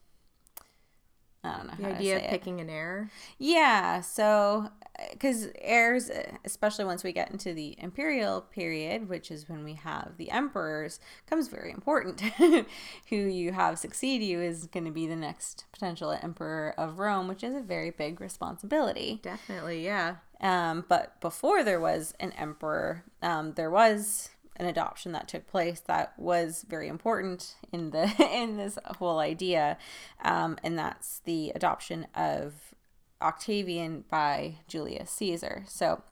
I 1.44 1.56
don't 1.56 1.66
know 1.66 1.74
the 1.76 1.82
how 1.82 1.88
to 1.90 1.94
idea 1.96 2.16
of 2.16 2.22
it. 2.24 2.30
picking 2.30 2.60
an 2.60 2.68
heir 2.70 3.10
Yeah, 3.38 4.00
so 4.00 4.70
because 5.12 5.48
heirs, 5.60 6.10
especially 6.44 6.84
once 6.84 7.04
we 7.04 7.12
get 7.12 7.30
into 7.30 7.54
the 7.54 7.76
imperial 7.78 8.40
period, 8.40 9.08
which 9.08 9.30
is 9.30 9.48
when 9.48 9.64
we 9.64 9.74
have 9.74 10.12
the 10.16 10.30
emperors, 10.30 11.00
comes 11.26 11.48
very 11.48 11.70
important. 11.70 12.20
Who 13.08 13.16
you 13.16 13.52
have 13.52 13.78
succeed 13.78 14.22
you 14.22 14.40
is 14.40 14.66
going 14.66 14.84
to 14.84 14.90
be 14.90 15.06
the 15.06 15.16
next 15.16 15.64
potential 15.72 16.10
emperor 16.22 16.74
of 16.76 16.98
Rome, 16.98 17.28
which 17.28 17.44
is 17.44 17.54
a 17.54 17.60
very 17.60 17.90
big 17.90 18.20
responsibility. 18.20 19.20
definitely 19.22 19.84
yeah 19.84 20.16
Um, 20.40 20.84
but 20.88 21.20
before 21.20 21.62
there 21.62 21.80
was 21.80 22.14
an 22.20 22.32
emperor, 22.32 23.04
um, 23.22 23.52
there 23.54 23.70
was 23.70 24.30
an 24.56 24.66
adoption 24.66 25.12
that 25.12 25.28
took 25.28 25.46
place 25.46 25.80
that 25.80 26.12
was 26.18 26.64
very 26.68 26.88
important 26.88 27.54
in 27.72 27.90
the 27.90 28.12
in 28.32 28.56
this 28.56 28.78
whole 28.98 29.18
idea, 29.18 29.78
um, 30.24 30.58
and 30.62 30.78
that's 30.78 31.20
the 31.24 31.52
adoption 31.54 32.06
of 32.14 32.74
Octavian 33.20 34.04
by 34.10 34.56
Julius 34.68 35.10
Caesar. 35.10 35.64
So 35.66 36.02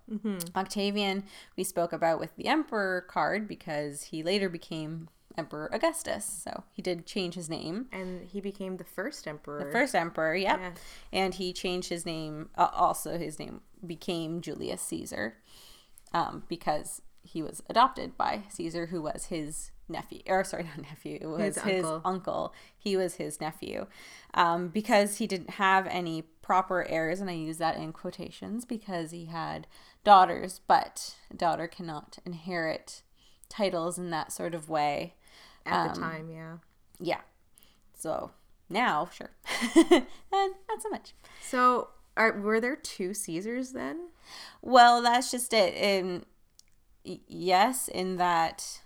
Octavian 0.54 1.24
we 1.56 1.64
spoke 1.64 1.92
about 1.92 2.20
with 2.20 2.34
the 2.36 2.46
emperor 2.46 3.02
card 3.02 3.46
because 3.48 4.04
he 4.04 4.22
later 4.22 4.48
became 4.48 5.08
Emperor 5.38 5.68
Augustus. 5.72 6.24
So 6.24 6.64
he 6.72 6.80
did 6.80 7.04
change 7.06 7.34
his 7.34 7.50
name. 7.50 7.86
and 7.92 8.26
he 8.26 8.40
became 8.40 8.78
the 8.78 8.84
first 8.84 9.28
emperor 9.28 9.62
The 9.64 9.70
first 9.70 9.94
emperor, 9.94 10.34
yep. 10.34 10.58
Yeah. 10.60 10.70
And 11.12 11.34
he 11.34 11.52
changed 11.52 11.90
his 11.90 12.06
name. 12.06 12.48
Uh, 12.56 12.68
also, 12.72 13.18
his 13.18 13.38
name 13.38 13.60
became 13.86 14.40
Julius 14.40 14.80
Caesar 14.82 15.36
um, 16.14 16.44
because 16.48 17.02
he 17.22 17.42
was 17.42 17.62
adopted 17.68 18.16
by 18.16 18.44
Caesar, 18.48 18.86
who 18.86 19.02
was 19.02 19.26
his 19.26 19.72
nephew. 19.90 20.22
Or 20.26 20.42
sorry, 20.42 20.62
not 20.76 20.78
nephew. 20.78 21.18
It 21.20 21.26
was 21.26 21.40
His 21.42 21.58
his, 21.58 21.84
uncle. 21.84 22.00
uncle. 22.06 22.54
He 22.78 22.96
was 22.96 23.16
his 23.16 23.38
nephew 23.38 23.86
um, 24.32 24.68
because 24.68 25.18
he 25.18 25.26
didn't 25.26 25.50
have 25.50 25.86
any 25.88 26.24
proper 26.46 26.86
heirs, 26.88 27.20
and 27.20 27.28
I 27.28 27.32
use 27.32 27.58
that 27.58 27.76
in 27.76 27.92
quotations 27.92 28.64
because 28.64 29.10
he 29.10 29.24
had 29.24 29.66
daughters, 30.04 30.60
but 30.68 31.16
a 31.28 31.34
daughter 31.34 31.66
cannot 31.66 32.18
inherit 32.24 33.02
titles 33.48 33.98
in 33.98 34.10
that 34.10 34.30
sort 34.30 34.54
of 34.54 34.68
way. 34.68 35.14
at 35.64 35.88
um, 35.88 35.88
the 35.88 36.00
time 36.00 36.30
yeah 36.30 36.58
Yeah. 37.00 37.20
So 37.98 38.30
now, 38.68 39.08
sure. 39.12 39.30
then 39.74 40.06
not 40.32 40.82
so 40.82 40.88
much. 40.88 41.14
so 41.42 41.88
are, 42.16 42.40
were 42.40 42.60
there 42.60 42.76
two 42.76 43.12
caesars 43.12 43.72
then 43.72 44.10
Well, 44.62 45.02
that's 45.02 45.32
just 45.32 45.52
it. 45.52 45.74
In 45.74 46.24
yes, 47.04 47.88
in 47.88 48.18
that 48.18 48.82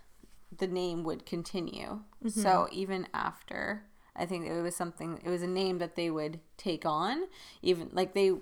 the 0.57 0.67
name 0.67 1.05
would 1.05 1.27
continue. 1.27 2.01
So 2.29 2.69
even 2.73 3.07
after, 3.13 3.85
I 4.17 4.27
think 4.27 4.47
it 4.47 4.61
was 4.61 4.75
something. 4.77 5.21
It 5.25 5.29
was 5.31 5.43
a 5.43 5.47
name 5.47 5.79
that 5.79 5.97
they 5.97 6.11
would 6.11 6.41
take 6.57 6.85
on. 6.85 7.25
Even 7.63 7.91
like 7.93 8.13
they. 8.15 8.33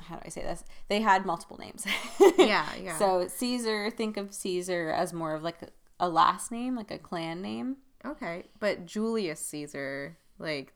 How 0.00 0.14
do 0.16 0.22
I 0.24 0.28
say 0.28 0.42
this? 0.42 0.64
They 0.88 1.00
had 1.00 1.26
multiple 1.26 1.58
names. 1.58 1.84
yeah 2.38 2.66
yeah 2.80 2.96
So 2.98 3.26
Caesar, 3.28 3.90
think 3.90 4.16
of 4.16 4.32
Caesar 4.32 4.90
as 4.90 5.12
more 5.12 5.34
of 5.34 5.42
like 5.42 5.58
a, 5.98 6.08
last 6.08 6.52
name, 6.52 6.76
like 6.76 6.90
a 6.92 6.98
clan 6.98 7.42
name. 7.42 7.76
okay 8.06 8.44
but 8.60 8.86
julius 8.86 9.40
caesar 9.44 10.16
like 10.38 10.72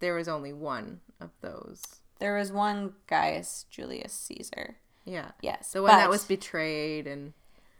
there 0.00 0.14
was 0.14 0.26
only 0.26 0.52
one 0.54 1.00
of 1.20 1.30
those 1.42 1.82
There 2.18 2.36
was 2.38 2.50
one 2.50 2.94
Gaius 3.06 3.66
Julius 3.70 4.12
Caesar. 4.14 4.76
yeah 5.04 5.32
Yes, 5.42 5.72
the 5.72 5.82
one 5.82 5.92
that 5.92 6.08
was 6.08 6.24
betrayed 6.24 7.06
and 7.06 7.34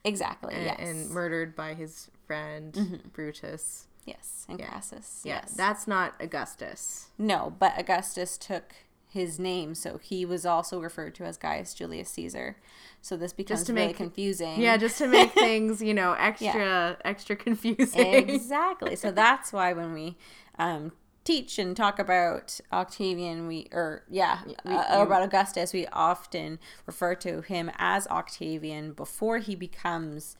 exactly 0.05 0.55
and, 0.55 0.65
yes, 0.67 0.79
Mm-hmm. 0.79 0.91
and 0.91 1.11
murdered 1.11 1.57
by 1.57 1.73
his 1.73 2.11
friend 2.27 3.01
Brutus. 3.15 3.87
Yes, 4.07 4.47
and 4.49 4.59
Crassus. 4.59 5.21
Yeah, 5.25 5.41
yes, 5.43 5.53
that's 5.53 5.87
not 5.87 6.15
Augustus. 6.21 7.09
no, 7.19 7.53
but 7.59 7.75
Augustus 7.79 8.39
took 8.39 8.73
his 9.09 9.39
name, 9.39 9.75
so 9.75 9.99
he 9.99 10.25
was 10.27 10.45
also 10.47 10.81
referred 10.81 11.15
to 11.17 11.25
as 11.25 11.37
Gaius 11.39 11.75
Julius 11.75 12.11
Caesar. 12.11 12.57
So 13.01 13.17
this 13.17 13.33
becomes 13.33 13.63
to 13.65 13.73
really 13.73 13.89
make- 13.89 13.97
confusing. 13.97 14.61
Yeah, 14.61 14.77
just 14.77 14.99
to 14.99 15.07
make 15.09 15.33
things, 15.47 15.81
you 15.83 15.95
know, 15.95 16.13
extra 16.19 16.97
extra 17.05 17.37
confusing. 17.37 18.29
exactly. 18.29 18.97
So 18.97 19.11
that's 19.23 19.53
why 19.53 19.73
when 19.73 19.93
we 19.93 20.17
um, 20.59 20.93
teach 21.25 21.59
and 21.59 21.75
talk 21.77 21.99
about 21.99 22.61
Octavian, 22.73 23.47
we 23.47 23.69
or 23.73 24.03
yeah, 24.11 24.41
we- 24.45 24.55
uh, 24.75 25.03
about 25.03 25.23
Augustus, 25.23 25.73
we 25.73 25.87
often 25.93 26.59
refer 26.85 27.15
to 27.17 27.41
him 27.43 27.71
as 27.79 28.07
Octavian 28.09 28.93
before 28.93 29.39
he 29.39 29.55
becomes 29.55 30.37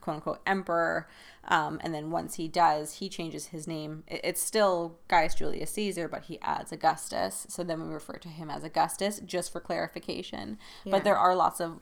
quote 0.00 0.16
unquote 0.16 0.40
emperor. 0.46 1.08
Um, 1.48 1.80
and 1.82 1.92
then 1.92 2.10
once 2.12 2.34
he 2.36 2.46
does, 2.48 2.94
he 2.94 3.08
changes 3.08 3.46
his 3.46 3.66
name. 3.66 4.04
It- 4.06 4.20
It's 4.24 4.42
still 4.42 4.96
Gaius 5.08 5.34
Julius 5.34 5.70
Caesar, 5.72 6.06
but 6.08 6.22
he 6.24 6.40
adds 6.40 6.70
Augustus. 6.72 7.46
So 7.48 7.64
then 7.64 7.82
we 7.86 7.92
refer 7.92 8.14
to 8.14 8.28
him 8.28 8.48
as 8.50 8.62
Augustus 8.64 9.20
just 9.20 9.52
for 9.52 9.60
clarification. 9.60 10.58
Yeah. 10.84 10.92
But 10.92 11.04
there 11.04 11.16
are 11.18 11.34
lots 11.34 11.60
of 11.60 11.80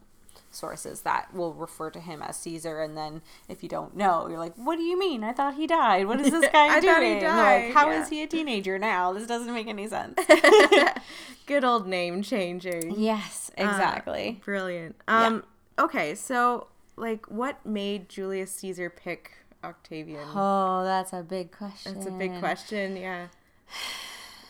sources 0.53 1.03
that 1.03 1.33
will 1.33 1.55
refer 1.55 1.91
to 1.91 2.01
him 2.01 2.21
as 2.23 2.37
Caesar, 2.39 2.81
and 2.81 2.97
then 2.97 3.23
if 3.49 3.63
you 3.63 3.69
don't 3.69 3.95
know, 3.97 4.27
you're 4.29 4.39
like, 4.39 4.57
"What 4.57 4.77
do 4.77 4.83
you 4.83 4.99
mean? 4.99 5.23
I 5.23 5.33
thought 5.33 5.55
he 5.55 5.67
died. 5.67 6.09
What 6.09 6.19
is 6.21 6.31
this 6.33 6.49
guy 6.53 6.67
I 6.77 6.81
doing? 6.81 6.93
thought 6.95 7.03
he 7.05 7.21
died, 7.21 7.65
Like, 7.67 7.75
how 7.75 7.91
is 7.91 8.11
yeah. 8.11 8.17
he 8.19 8.23
a 8.25 8.27
teenager 8.27 8.77
now? 8.79 9.13
This 9.13 9.29
doesn't 9.29 9.53
make 9.55 9.69
any 9.69 9.87
sense." 9.87 10.19
Good 11.47 11.65
old 11.65 11.87
name 11.87 12.23
changing. 12.23 12.95
yes, 12.99 13.51
Uh, 13.59 13.63
exactly. 13.65 14.41
brilliant. 14.45 14.97
Um 15.07 15.45
okay, 15.79 16.15
so 16.15 16.67
like 17.01 17.27
what 17.31 17.65
made 17.67 18.09
Julius 18.09 18.53
Caesar 18.53 18.91
pick 18.91 19.33
Octavian? 19.65 20.27
oh, 20.35 20.85
that's 20.85 21.13
a 21.13 21.23
big 21.23 21.51
question. 21.53 21.95
That's 21.95 22.07
a 22.07 22.11
big 22.11 22.39
question, 22.39 22.97
yeah. 22.97 23.27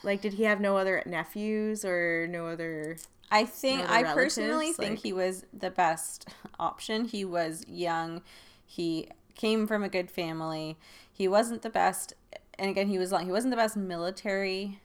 Like 0.03 0.21
did 0.21 0.33
he 0.33 0.43
have 0.43 0.59
no 0.59 0.77
other 0.77 1.03
nephews 1.05 1.85
or 1.85 2.27
no 2.29 2.47
other 2.47 2.97
I 3.31 3.45
think 3.45 3.79
No 3.79 3.83
other 3.85 3.93
I 3.93 4.01
relatives? 4.01 4.15
personally 4.35 4.71
think 4.73 4.99
he 4.99 5.13
was 5.13 5.45
the 5.57 5.69
best 5.69 6.27
option. 6.59 7.05
He 7.05 7.23
was 7.23 7.63
young. 7.67 8.21
He 8.65 9.07
came 9.35 9.67
from 9.67 9.83
a 9.83 9.89
good 9.89 10.09
family. 10.11 10.77
He 11.11 11.27
wasn't 11.27 11.61
the 11.61 11.69
best, 11.69 12.13
and 12.57 12.69
again, 12.69 12.87
he 12.87 12.97
was 12.97 13.11
like 13.11 13.25
he 13.25 13.31
wasn't 13.31 13.51
the 13.51 13.57
best 13.57 13.77
military 13.77 14.79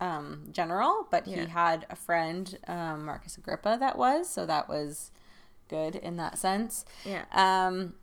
um, 0.00 0.48
general, 0.52 1.06
but 1.10 1.26
Yeah. 1.26 1.40
he 1.44 1.46
had 1.50 1.86
a 1.90 1.96
friend, 1.96 2.56
um, 2.68 3.04
Marcus 3.06 3.36
Agrippa, 3.36 3.76
that 3.80 3.98
was 3.98 4.28
so 4.28 4.46
that 4.46 4.68
was 4.68 5.10
good 5.68 5.96
in 5.96 6.16
that 6.16 6.38
sense. 6.38 6.84
Yeah. 7.04 7.24
Um, 7.32 7.94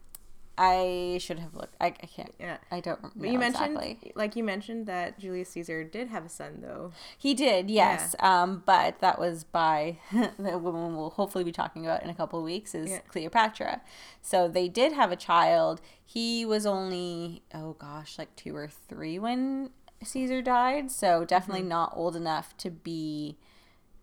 I 0.58 1.18
should 1.20 1.40
have 1.40 1.54
looked. 1.54 1.76
I, 1.82 1.88
I 1.88 1.92
can't. 1.92 2.34
Yeah. 2.40 2.58
I 2.72 2.80
don't 2.80 3.02
But 3.14 3.28
you 3.30 3.38
mentioned, 3.38 3.76
exactly. 3.76 4.14
like 4.16 4.38
you 4.38 4.44
mentioned, 4.46 4.86
that 4.88 5.20
Julius 5.20 5.50
Caesar 5.50 5.84
did 5.84 6.08
have 6.08 6.26
a 6.26 6.30
son, 6.30 6.60
though. 6.62 6.94
He 7.18 7.34
did, 7.34 7.70
yes. 7.70 8.16
Um, 8.20 8.64
but 8.66 9.00
that 9.02 9.20
was 9.20 9.44
by 9.44 9.98
the 10.40 10.58
woman 10.58 10.96
we'll 10.96 11.10
hopefully 11.10 11.44
be 11.44 11.52
talking 11.52 11.86
about 11.86 12.04
in 12.04 12.10
a 12.10 12.14
couple 12.14 12.40
of 12.40 12.46
weeks 12.46 12.74
is 12.74 12.90
Yeah. 12.90 13.00
Cleopatra. 13.10 13.82
So 14.22 14.48
they 14.48 14.70
did 14.70 14.94
have 14.94 15.12
a 15.12 15.18
child. 15.18 15.82
He 16.06 16.46
was 16.46 16.66
only 16.66 17.44
oh 17.54 17.74
gosh, 17.74 18.18
like 18.18 18.34
two 18.38 18.56
or 18.56 18.70
three 18.70 19.20
when 19.20 19.72
Caesar 20.04 20.42
died. 20.42 20.90
So 20.90 21.26
definitely 21.26 21.62
Mm-hmm. 21.64 21.70
not 21.70 21.94
old 21.98 22.16
enough 22.16 22.56
to 22.60 22.72
be 22.72 23.38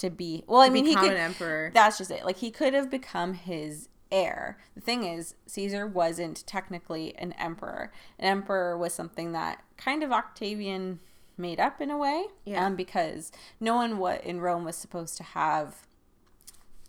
to 0.03 0.11
be. 0.11 0.45
Well, 0.47 0.61
I 0.61 0.69
mean, 0.69 0.85
he 0.85 0.95
could. 0.95 1.12
an 1.12 1.17
emperor. 1.17 1.71
That's 1.75 1.99
just 1.99 2.11
it. 2.11 2.25
Like 2.25 2.37
he 2.37 2.51
could 2.51 2.75
have 2.75 2.91
become 2.91 3.35
his 3.35 3.88
heir. 4.11 4.59
The 4.75 4.81
thing 4.81 5.05
is, 5.05 5.35
Caesar 5.47 5.87
wasn't 5.87 6.47
technically 6.47 7.17
an 7.17 7.33
emperor. 7.33 7.91
An 8.19 8.27
emperor 8.27 8.77
was 8.77 8.93
something 8.93 9.33
that 9.33 9.65
kind 9.77 10.03
of 10.03 10.12
Octavian 10.12 11.01
made 11.38 11.59
up 11.59 11.81
in 11.81 11.91
a 11.91 11.97
way. 11.97 12.27
Yeah. 12.45 12.67
Um, 12.67 12.77
because 12.77 13.33
no 13.59 13.75
one 13.77 13.99
what 13.99 14.23
in 14.23 14.41
Rome 14.41 14.65
was 14.65 14.77
supposed 14.77 15.17
to 15.17 15.23
have 15.23 15.87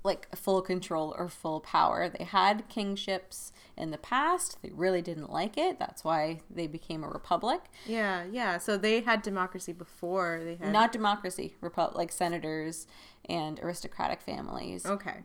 like 0.04 0.36
full 0.36 0.62
control 0.62 1.16
or 1.18 1.30
full 1.30 1.60
power. 1.62 2.10
They 2.10 2.26
had 2.26 2.68
kingships 2.68 3.52
in 3.78 3.92
the 3.92 3.98
past. 3.98 4.58
They 4.62 4.70
really 4.72 5.02
didn't 5.02 5.32
like 5.32 5.58
it. 5.58 5.80
That's 5.80 6.04
why 6.04 6.42
they 6.50 6.68
became 6.68 7.04
a 7.04 7.08
republic. 7.08 7.62
yeah, 7.86 8.24
yeah. 8.30 8.58
So 8.58 8.78
they 8.78 9.02
had 9.02 9.22
democracy 9.22 9.72
before 9.72 10.42
they 10.44 10.56
had. 10.56 10.74
Not 10.74 10.92
democracy, 10.92 11.56
repu- 11.62 11.96
like 11.96 12.12
senators 12.12 12.86
and 13.30 13.60
aristocratic 13.62 14.22
families. 14.22 14.86
okay, 14.86 15.20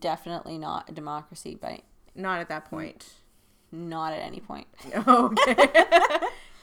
Definitely 0.00 0.58
not 0.58 0.88
a 0.90 0.92
democracy 0.92 1.54
by 1.54 1.82
not 2.16 2.40
at 2.40 2.48
that 2.48 2.64
point. 2.68 3.06
not 3.70 4.12
at 4.12 4.20
any 4.20 4.40
point. 4.40 4.66
okay. 5.06 5.54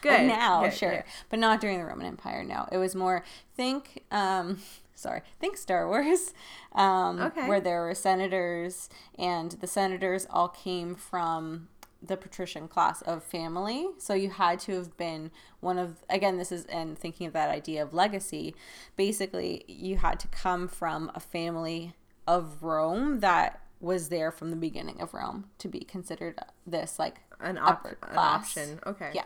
Good. 0.02 0.18
But 0.18 0.22
now, 0.24 0.64
Good, 0.64 0.74
sure, 0.74 1.06
but 1.30 1.38
not 1.38 1.62
during 1.62 1.78
the 1.78 1.86
Roman 1.86 2.08
Empire. 2.08 2.44
No, 2.44 2.68
it 2.72 2.78
was 2.78 2.96
more 2.96 3.24
think. 3.56 4.04
Um, 4.12 4.58
sorry, 5.02 5.22
think 5.40 5.58
Star 5.58 5.88
Wars, 5.88 6.34
um, 6.74 7.20
Okay. 7.20 7.48
where 7.48 7.60
there 7.60 7.82
were 7.82 7.96
senators, 7.96 8.90
and 9.18 9.52
the 9.54 9.68
senators 9.68 10.28
all 10.30 10.48
came 10.50 10.96
from 10.96 11.68
the 12.04 12.18
patrician 12.18 12.68
class 12.68 13.02
of 13.04 13.24
family. 13.24 13.88
So 14.00 14.14
you 14.16 14.32
had 14.32 14.60
to 14.62 14.72
have 14.76 14.98
been 14.98 15.30
one 15.60 15.78
of 15.78 15.98
again. 16.10 16.38
This 16.38 16.52
is 16.52 16.66
and 16.66 16.98
thinking 16.98 17.28
of 17.28 17.34
that 17.34 17.50
idea 17.50 17.84
of 17.84 17.94
legacy. 17.94 18.56
Basically, 18.96 19.64
you 19.68 19.98
had 19.98 20.20
to 20.22 20.28
come 20.30 20.68
from 20.68 21.12
a 21.14 21.20
family 21.20 21.94
of 22.26 22.64
Rome 22.64 23.20
that 23.20 23.62
was 23.80 24.10
there 24.10 24.32
from 24.32 24.50
the 24.50 24.56
beginning 24.56 25.00
of 25.02 25.14
Rome 25.14 25.46
to 25.60 25.68
be 25.68 25.80
considered 25.82 26.40
this 26.66 26.98
like 27.00 27.16
An, 27.40 27.58
op- 27.60 27.80
upper 27.86 27.90
an 28.04 28.14
class. 28.14 28.46
option. 28.58 28.80
Okay. 28.86 29.12
Yeah. 29.14 29.24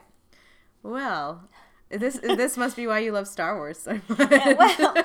Well, 0.83 1.49
this 1.89 2.15
this 2.21 2.57
must 2.57 2.75
be 2.75 2.87
why 2.87 2.99
you 2.99 3.11
love 3.11 3.27
Star 3.27 3.55
Wars 3.55 3.79
so 3.79 3.93
much. 4.09 4.29
well, 4.29 4.75
no. 4.79 5.03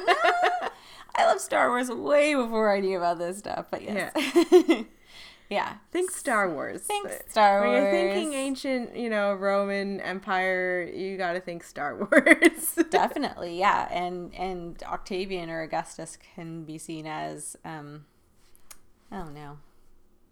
I 1.14 1.26
love 1.26 1.40
Star 1.40 1.68
Wars 1.68 1.90
way 1.90 2.34
before 2.34 2.74
I 2.74 2.80
knew 2.80 2.96
about 2.96 3.18
this 3.18 3.38
stuff, 3.38 3.66
but 3.70 3.82
yes. 3.82 4.12
Yeah. 5.48 5.74
Think 5.92 6.10
Star 6.12 6.48
Wars. 6.48 6.82
Think 6.82 7.10
Star 7.28 7.66
Wars. 7.66 7.82
When 7.82 7.82
you're 7.82 8.12
thinking 8.14 8.32
ancient, 8.34 8.96
you 8.96 9.10
know, 9.10 9.34
Roman 9.34 10.00
Empire, 10.00 10.88
you 10.94 11.16
got 11.16 11.32
to 11.32 11.40
think 11.40 11.64
Star 11.64 11.96
Wars. 12.10 12.78
Definitely, 12.88 13.58
yeah. 13.58 13.88
And 13.90 14.32
and 14.34 14.80
Octavian 14.84 15.50
or 15.50 15.62
Augustus 15.62 16.16
can 16.34 16.64
be 16.64 16.78
seen 16.78 17.06
as 17.06 17.56
um 17.64 18.04
I 19.10 19.18
don't 19.18 19.34
know. 19.34 19.58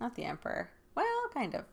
Not 0.01 0.15
the 0.15 0.25
emperor. 0.25 0.71
Well, 0.95 1.07
kind 1.35 1.55
of. 1.55 1.65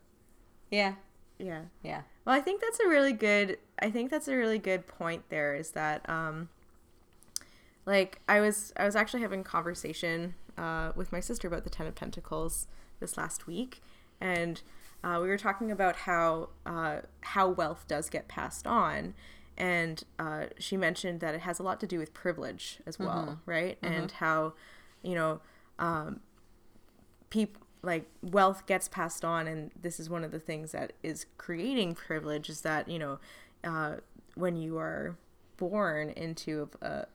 Yeah. 0.72 0.96
yeah. 1.38 1.64
Yeah. 1.84 2.02
Well, 2.26 2.36
I 2.36 2.42
think 2.42 2.62
that's 2.62 2.80
a 2.80 2.88
really 2.88 3.14
good. 3.14 3.60
I 3.80 3.92
think 3.92 4.10
that's 4.10 4.28
a 4.28 4.36
really 4.36 4.58
good 4.58 4.88
point. 4.88 5.30
There 5.30 5.56
is 5.56 5.72
that, 5.72 6.08
um, 6.10 6.50
like, 7.86 8.22
I 8.28 8.40
was 8.40 8.74
I 8.78 8.86
was 8.86 8.96
actually 8.96 9.22
having 9.22 9.42
a 9.42 9.44
conversation 9.44 10.36
uh, 10.58 10.92
with 10.96 11.12
my 11.12 11.20
sister 11.20 11.48
about 11.48 11.64
the 11.64 11.70
Ten 11.70 11.88
of 11.88 11.96
Pentacles 11.96 12.68
this 13.00 13.18
last 13.18 13.48
week, 13.48 13.82
and 14.20 14.62
uh, 15.04 15.20
we 15.22 15.28
were 15.28 15.38
talking 15.38 15.72
about 15.72 15.96
how 15.98 16.50
uh, 16.66 17.02
how 17.22 17.48
wealth 17.50 17.86
does 17.88 18.10
get 18.10 18.28
passed 18.28 18.66
on, 18.66 19.14
and 19.58 20.04
uh, 20.18 20.46
she 20.58 20.78
mentioned 20.78 21.20
that 21.20 21.36
it 21.36 21.42
has 21.42 21.60
a 21.60 21.64
lot 21.64 21.80
to 21.82 21.88
do 21.88 22.00
with 22.00 22.14
privilege 22.14 22.80
as 22.86 22.98
well, 22.98 23.40
right? 23.46 23.78
And 23.82 24.12
how, 24.14 24.54
you 25.04 25.16
know, 25.16 25.42
um, 25.80 26.22
people 27.30 27.62
like 27.84 28.10
wealth 28.24 28.66
gets 28.66 28.88
passed 28.88 29.24
on. 29.24 29.48
And 29.48 29.72
this 29.80 30.00
is 30.00 30.10
one 30.10 30.24
of 30.24 30.32
the 30.32 30.40
things 30.40 30.72
that 30.72 30.94
is 31.04 31.26
creating 31.38 31.96
privilege 31.96 32.50
is 32.50 32.62
that 32.62 32.90
you 32.90 32.98
know 32.98 33.20
uh, 33.64 33.98
when 34.36 34.56
you 34.56 34.78
are 34.78 35.16
born 35.58 36.10
into 36.10 36.70
a, 36.82 37.06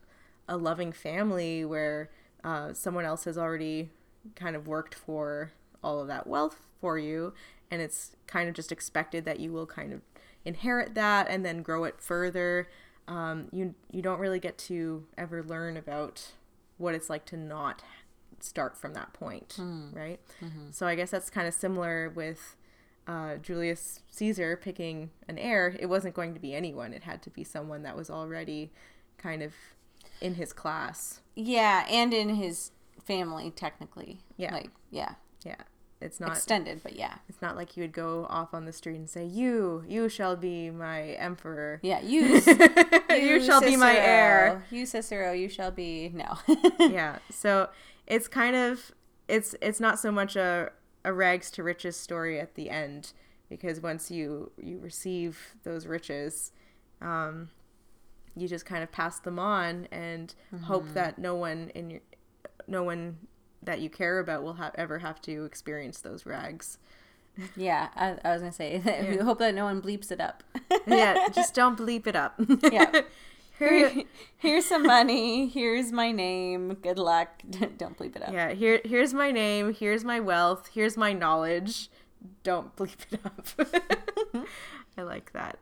a 0.51 0.57
loving 0.57 0.91
family 0.91 1.65
where 1.65 2.09
uh, 2.43 2.73
someone 2.73 3.05
else 3.05 3.23
has 3.23 3.37
already 3.37 3.89
kind 4.35 4.55
of 4.55 4.67
worked 4.67 4.93
for 4.93 5.51
all 5.83 5.99
of 5.99 6.07
that 6.07 6.27
wealth 6.27 6.67
for 6.79 6.99
you 6.99 7.33
and 7.71 7.81
it's 7.81 8.15
kind 8.27 8.49
of 8.49 8.53
just 8.53 8.71
expected 8.71 9.25
that 9.25 9.39
you 9.39 9.51
will 9.51 9.65
kind 9.65 9.93
of 9.93 10.01
inherit 10.45 10.93
that 10.93 11.27
and 11.29 11.45
then 11.45 11.61
grow 11.63 11.85
it 11.85 11.95
further 11.99 12.67
um, 13.07 13.47
you 13.51 13.73
you 13.91 14.01
don't 14.01 14.19
really 14.19 14.39
get 14.39 14.57
to 14.57 15.05
ever 15.17 15.41
learn 15.43 15.77
about 15.77 16.31
what 16.77 16.93
it's 16.93 17.09
like 17.09 17.25
to 17.25 17.37
not 17.37 17.83
start 18.39 18.77
from 18.77 18.93
that 18.93 19.13
point, 19.13 19.55
right? 19.93 20.19
So 20.71 20.85
I 20.87 20.95
guess 20.95 21.11
that's 21.11 21.29
kind 21.29 21.47
of 21.47 21.53
similar 21.53 22.09
with 22.09 22.55
uh, 23.07 23.35
Julius 23.37 24.01
Caesar 24.11 24.55
picking 24.55 25.09
an 25.27 25.37
heir. 25.37 25.75
It 25.79 25.87
wasn't 25.87 26.13
going 26.15 26.33
to 26.33 26.39
be 26.39 26.53
anyone; 26.55 26.93
it 26.93 27.03
had 27.03 27.21
to 27.23 27.29
be 27.29 27.43
someone 27.43 27.83
that 27.83 27.95
was 27.97 28.09
already 28.09 28.71
kind 29.17 29.41
of 29.43 29.53
in 30.21 30.35
his 30.35 30.53
class. 30.53 31.21
Yeah, 31.35 31.85
and 31.89 32.13
in 32.13 32.35
his 32.35 32.71
family 33.03 33.51
technically. 33.51 34.19
Yeah. 34.37 34.53
Like, 34.53 34.69
yeah. 34.89 35.15
Yeah, 35.43 35.55
it's 35.99 36.19
not. 36.19 36.31
Extended, 36.31 36.81
but 36.83 36.95
yeah. 36.95 37.15
it's 37.27 37.41
not 37.41 37.55
like 37.55 37.75
you 37.75 37.81
would 37.81 37.93
go 37.93 38.27
off 38.29 38.53
on 38.53 38.65
the 38.65 38.71
street 38.71 38.97
and 38.97 39.09
say, 39.09 39.25
"You, 39.25 39.83
you 39.87 40.07
shall 40.07 40.35
be 40.35 40.69
my 40.69 41.01
emperor. 41.13 41.79
Yeah, 41.81 41.99
you 42.03 42.39
you, 43.09 43.41
shall 43.41 43.59
be 43.59 43.75
my 43.75 43.95
heir." 43.97 44.63
You 44.69 44.85
Cicero, 44.85 45.31
you 45.31 45.49
shall 45.49 45.71
be 45.71 46.09
no. 46.13 46.37
yeah 46.79 47.17
so 47.31 47.69
it's 48.07 48.27
kind 48.27 48.55
of 48.55 48.91
it's 49.27 49.55
it's 49.61 49.79
not 49.79 49.99
so 49.99 50.11
much 50.11 50.35
a, 50.35 50.71
a 51.05 51.13
rags 51.13 51.49
to 51.51 51.63
riches 51.63 51.95
story 51.95 52.39
at 52.39 52.55
the 52.55 52.69
end 52.69 53.13
because 53.49 53.79
once 53.79 54.11
you 54.11 54.51
you 54.61 54.79
receive 54.79 55.55
those 55.63 55.87
riches 55.87 56.51
um 57.01 57.49
you 58.35 58.47
just 58.47 58.65
kind 58.65 58.83
of 58.83 58.91
pass 58.91 59.19
them 59.19 59.39
on 59.39 59.87
and 59.91 60.33
hope 60.63 60.83
mm-hmm. 60.83 60.93
that 60.93 61.19
no 61.19 61.35
one 61.35 61.71
in 61.75 61.89
your 61.89 62.01
no 62.67 62.83
one 62.83 63.17
that 63.63 63.79
you 63.81 63.89
care 63.89 64.19
about 64.19 64.43
will 64.43 64.53
have 64.53 64.73
ever 64.75 64.99
have 64.99 65.21
to 65.21 65.45
experience 65.45 65.99
those 65.99 66.25
rags 66.25 66.77
yeah, 67.55 67.89
I, 67.95 68.17
I 68.23 68.33
was 68.33 68.41
gonna 68.41 68.51
say 68.51 68.77
that 68.79 69.09
we 69.09 69.17
hope 69.17 69.39
that 69.39 69.55
no 69.55 69.65
one 69.65 69.81
bleeps 69.81 70.11
it 70.11 70.19
up. 70.19 70.43
yeah 70.87 71.27
just 71.33 71.53
don't 71.61 71.77
bleep 71.77 72.07
it 72.07 72.15
up 72.15 72.39
Yeah. 72.71 73.01
Here, 73.59 74.05
here's 74.37 74.65
some 74.65 74.87
money. 74.87 75.47
Here's 75.47 75.91
my 75.91 76.11
name. 76.11 76.73
Good 76.81 76.97
luck. 76.97 77.43
Don't 77.77 77.95
bleep 77.95 78.15
it 78.15 78.23
up. 78.23 78.33
yeah 78.33 78.53
here 78.53 78.81
here's 78.83 79.13
my 79.13 79.31
name 79.31 79.73
here's 79.73 80.03
my 80.03 80.19
wealth 80.19 80.69
here's 80.73 80.97
my 80.97 81.13
knowledge 81.13 81.89
don't 82.43 82.75
bleep 82.75 82.97
it 83.11 83.19
up 83.23 84.45
i 84.97 85.01
like 85.01 85.31
that 85.33 85.57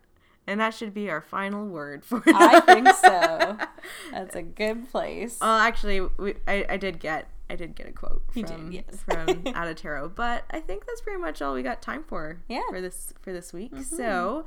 and 0.50 0.60
that 0.60 0.74
should 0.74 0.94
be 0.94 1.10
our 1.10 1.22
final 1.22 1.66
word 1.66 2.04
for 2.04 2.22
I 2.28 2.60
think 2.62 2.88
so. 2.96 3.58
That's 4.12 4.36
a 4.36 4.42
good 4.42 4.90
place. 4.92 5.38
well 5.42 5.58
actually 5.58 6.02
we, 6.02 6.36
I, 6.48 6.66
I 6.70 6.78
did 6.78 7.00
get 7.00 7.30
i 7.52 7.56
did 7.56 7.74
get 7.76 7.88
a 7.88 7.92
quote 7.92 8.22
You 8.36 8.44
did, 8.44 8.56
from 8.56 8.72
yes. 8.72 8.86
from 9.06 9.28
Adatero, 9.54 10.14
but 10.14 10.44
i 10.52 10.60
think 10.60 10.86
that's 10.86 11.02
pretty 11.02 11.20
much 11.20 11.42
all 11.42 11.54
we 11.56 11.64
got 11.64 11.82
time 11.82 12.04
for 12.04 12.42
Yeah. 12.48 12.62
for 12.70 12.80
this 12.82 13.14
for 13.22 13.34
this 13.34 13.52
week 13.54 13.72
so 13.84 14.46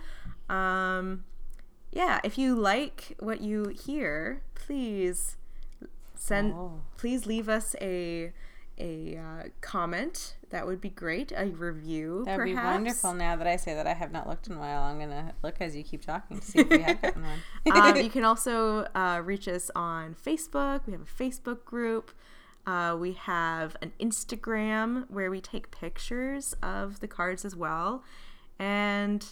um 0.49 1.25
yeah 1.91 2.21
if 2.23 2.39
you 2.39 2.55
like 2.55 3.17
what 3.19 3.41
you 3.41 3.75
hear 3.85 4.43
please 4.55 5.37
send 6.15 6.53
Oh. 6.55 6.81
please 6.97 7.27
leave 7.27 7.49
us 7.49 7.75
a 7.81 8.33
a 8.79 9.17
uh, 9.17 9.49
comment 9.61 10.37
that 10.51 10.67
would 10.67 10.81
be 10.81 10.89
great 10.89 11.33
a 11.37 11.47
review 11.47 12.25
That 12.27 12.39
would 12.39 12.45
be 12.45 12.55
wonderful. 12.55 13.15
Now 13.15 13.37
that 13.37 13.47
I 13.47 13.57
say 13.57 13.75
that 13.75 13.87
I 13.87 13.95
have 13.95 14.13
not 14.13 14.29
looked 14.29 14.47
in 14.47 14.55
a 14.55 14.59
while, 14.59 14.83
I'm 14.83 14.99
gonna 14.99 15.35
look 15.43 15.61
as 15.61 15.77
you 15.77 15.83
keep 15.83 16.05
talking 16.05 16.39
to 16.39 16.45
see 16.45 16.61
if 16.61 16.69
we 16.69 16.81
have 16.83 17.01
gotten 17.03 17.23
one. 17.23 17.41
um, 17.73 17.97
you 17.97 18.11
can 18.11 18.25
also 18.25 18.87
uh, 18.95 19.21
reach 19.25 19.49
us 19.49 19.71
on 19.75 20.15
Facebook. 20.15 20.87
We 20.87 20.93
have 20.93 21.03
a 21.03 21.05
Facebook 21.05 21.65
group. 21.65 22.13
Uh, 22.67 22.97
we 22.99 23.13
have 23.13 23.77
an 23.83 23.93
Instagram 24.01 25.11
where 25.11 25.31
we 25.31 25.41
take 25.41 25.71
pictures 25.71 26.55
of 26.63 27.01
the 27.01 27.09
cards 27.09 27.45
as 27.45 27.57
well. 27.57 28.05
And 28.59 29.27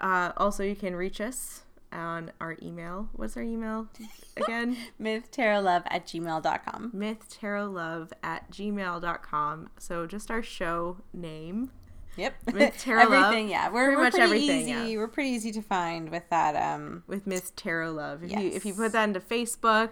uh, 0.00 0.32
also, 0.36 0.64
you 0.64 0.74
can 0.74 0.96
reach 0.96 1.20
us 1.20 1.64
on 1.92 2.32
our 2.40 2.56
email. 2.62 3.08
What's 3.12 3.36
our 3.36 3.42
email 3.42 3.88
again? 4.36 4.76
MythTarotLove 5.00 5.82
at 5.86 6.06
gmail.com. 6.06 6.92
mythtarotlove 6.94 8.10
at 8.22 8.50
gmail.com. 8.50 9.68
So 9.78 10.06
just 10.06 10.30
our 10.30 10.42
show 10.42 10.98
name. 11.12 11.70
Yep. 12.16 12.34
Myth 12.54 12.74
Tarot 12.78 13.04
Love. 13.08 13.12
everything. 13.12 13.48
Yeah, 13.48 13.70
we're, 13.70 13.84
Pretty 13.84 13.96
we're 13.96 14.02
much 14.02 14.12
pretty 14.14 14.24
everything, 14.24 14.60
easy. 14.62 14.92
yeah. 14.92 14.98
We're 14.98 15.08
pretty 15.08 15.30
easy 15.30 15.52
to 15.52 15.62
find 15.62 16.10
with 16.10 16.28
that. 16.30 16.56
Um, 16.56 17.02
with 17.06 17.26
Myth 17.26 17.54
Tarot 17.56 17.92
Love. 17.92 18.22
If 18.24 18.32
you 18.32 18.50
if 18.50 18.66
you 18.66 18.74
put 18.74 18.92
that 18.92 19.04
into 19.04 19.20
Facebook, 19.20 19.90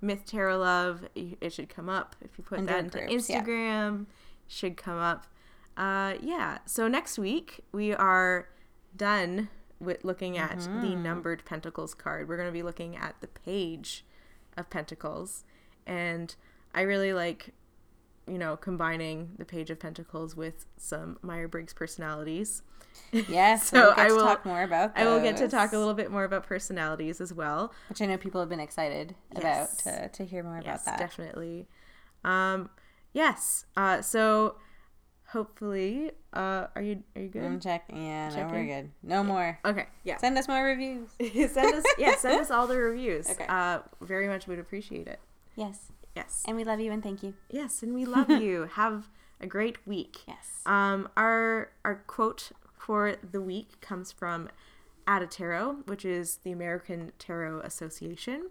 Myth 0.00 0.24
Tarot 0.26 0.58
Love, 0.58 1.08
it 1.14 1.52
should 1.52 1.68
come 1.68 1.88
up. 1.88 2.16
If 2.22 2.38
you 2.38 2.44
put 2.44 2.58
Under 2.60 2.72
that 2.72 2.84
into 2.84 2.98
groups, 3.00 3.28
yeah. 3.28 3.42
Instagram, 3.42 4.06
should 4.46 4.76
come 4.76 4.98
up. 4.98 5.26
Uh, 5.76 6.14
yeah. 6.22 6.58
So 6.66 6.88
next 6.88 7.18
week 7.18 7.60
we 7.72 7.92
are 7.92 8.48
done 8.96 9.48
with 9.80 10.04
looking 10.04 10.36
at 10.38 10.60
the 10.60 10.66
Mm-hmm. 10.68 11.02
numbered 11.02 11.44
pentacles 11.44 11.94
card. 11.94 12.28
We're 12.28 12.36
going 12.36 12.48
to 12.48 12.52
be 12.52 12.62
looking 12.62 12.96
at 12.96 13.14
the 13.20 13.28
page 13.28 14.04
of 14.56 14.68
pentacles, 14.70 15.44
and 15.86 16.34
I 16.74 16.82
really 16.82 17.12
like, 17.12 17.54
you 18.28 18.38
know, 18.38 18.56
combining 18.56 19.30
the 19.38 19.44
page 19.44 19.70
of 19.70 19.80
pentacles 19.80 20.36
with 20.36 20.66
some 20.76 21.18
Myers-Briggs 21.22 21.72
personalities. 21.72 22.62
yes. 23.12 23.68
So 23.70 23.92
I 23.96 24.08
to 24.08 24.14
will- 24.14 24.24
talk 24.24 24.44
more 24.44 24.62
about. 24.62 24.94
That. 24.94 25.02
I 25.06 25.10
will 25.10 25.20
get 25.20 25.36
to 25.38 25.48
talk 25.48 25.72
a 25.72 25.78
little 25.78 25.94
bit 25.94 26.10
more 26.10 26.24
about 26.24 26.44
personalities 26.44 27.20
as 27.20 27.32
well. 27.32 27.72
which 27.88 28.02
I 28.02 28.06
know 28.06 28.16
people 28.18 28.40
have 28.40 28.50
been 28.50 28.60
excited 28.60 29.14
Yes. 29.34 29.80
about 29.82 30.10
to 30.12 30.24
to 30.24 30.24
hear 30.24 30.42
more 30.42 30.60
Yes, 30.62 30.82
about 30.82 30.84
that. 30.84 30.98
definitely. 30.98 31.68
Um, 32.24 32.68
yes. 33.12 33.64
Uh, 33.76 34.02
so 34.02 34.56
hopefully, 35.32 36.12
uh, 36.32 36.66
are 36.74 36.82
you 36.82 37.02
are 37.16 37.22
you 37.22 37.28
good? 37.28 37.44
I'm 37.44 37.60
checking. 37.60 38.04
Yeah, 38.04 38.28
no, 38.30 38.48
we're 38.52 38.66
good. 38.66 38.90
No 39.02 39.22
more. 39.24 39.58
Okay. 39.64 39.86
Yeah. 40.04 40.16
Send 40.18 40.36
us 40.38 40.48
more 40.48 40.62
reviews. 40.64 41.08
send 41.52 41.74
us 41.74 41.84
yeah 41.98 42.16
send 42.16 42.40
us 42.40 42.50
all 42.50 42.66
the 42.66 42.76
reviews. 42.88 43.30
Okay. 43.30 43.46
Uh, 43.48 43.80
very 44.00 44.28
much 44.28 44.46
would 44.46 44.58
appreciate 44.58 45.06
it. 45.06 45.20
Yes, 45.56 45.92
Yes. 46.16 46.42
and 46.46 46.56
we 46.56 46.64
love 46.64 46.80
you 46.80 46.92
and 46.92 47.02
thank 47.02 47.22
you. 47.22 47.34
Yes, 47.50 47.82
and 47.82 47.94
we 47.94 48.04
love 48.04 48.30
you. 48.42 48.68
Have 48.74 49.08
a 49.40 49.46
great 49.46 49.86
week. 49.86 50.18
Yes. 50.26 50.62
Um, 50.66 51.08
our 51.16 51.70
our 51.84 51.96
quote 52.06 52.52
for 52.78 53.16
the 53.30 53.40
week 53.40 53.80
comes 53.80 54.10
from 54.12 54.48
ATA 55.06 55.26
Tarot, 55.26 55.78
which 55.86 56.04
is 56.04 56.36
the 56.44 56.52
American 56.52 57.12
Tarot 57.18 57.60
Association, 57.60 58.50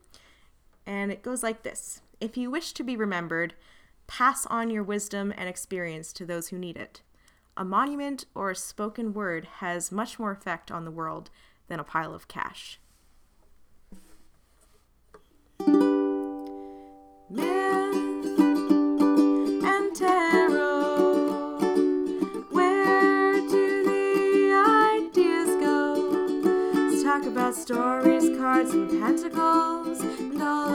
and 0.85 1.11
it 1.11 1.21
goes 1.21 1.41
like 1.43 1.63
this: 1.63 2.01
If 2.19 2.37
you 2.37 2.49
wish 2.51 2.73
to 2.73 2.83
be 2.83 2.95
remembered, 2.95 3.53
pass 4.10 4.45
on 4.48 4.72
your 4.72 4.82
wisdom 4.82 5.32
and 5.38 5.48
experience 5.48 6.12
to 6.12 6.26
those 6.26 6.48
who 6.50 6.58
need 6.58 6.76
it. 6.76 7.04
A 7.56 7.63
monument 7.63 8.26
or 8.34 8.50
a 8.50 8.56
spoken 8.56 9.13
word 9.13 9.48
has 9.60 9.91
much 9.91 10.17
more 10.17 10.32
effect 10.32 10.72
on 10.72 10.84
the 10.84 10.91
world 10.91 11.30
than 11.67 11.80
a 11.80 11.84
pile 11.84 12.15
of 12.15 12.28
cash. 12.28 12.80
Myth 17.30 17.50
and. 19.63 20.02
Where 22.50 23.34
do 23.34 23.84
the 23.86 24.54
ideas 24.98 25.50
go? 25.63 25.93
Let's 26.74 27.04
talk 27.04 27.26
about 27.26 27.54
stories, 27.54 28.36
cards, 28.39 28.72
and 28.72 28.89
pentacles, 28.89 30.02
and 30.02 30.41
all 30.41 30.69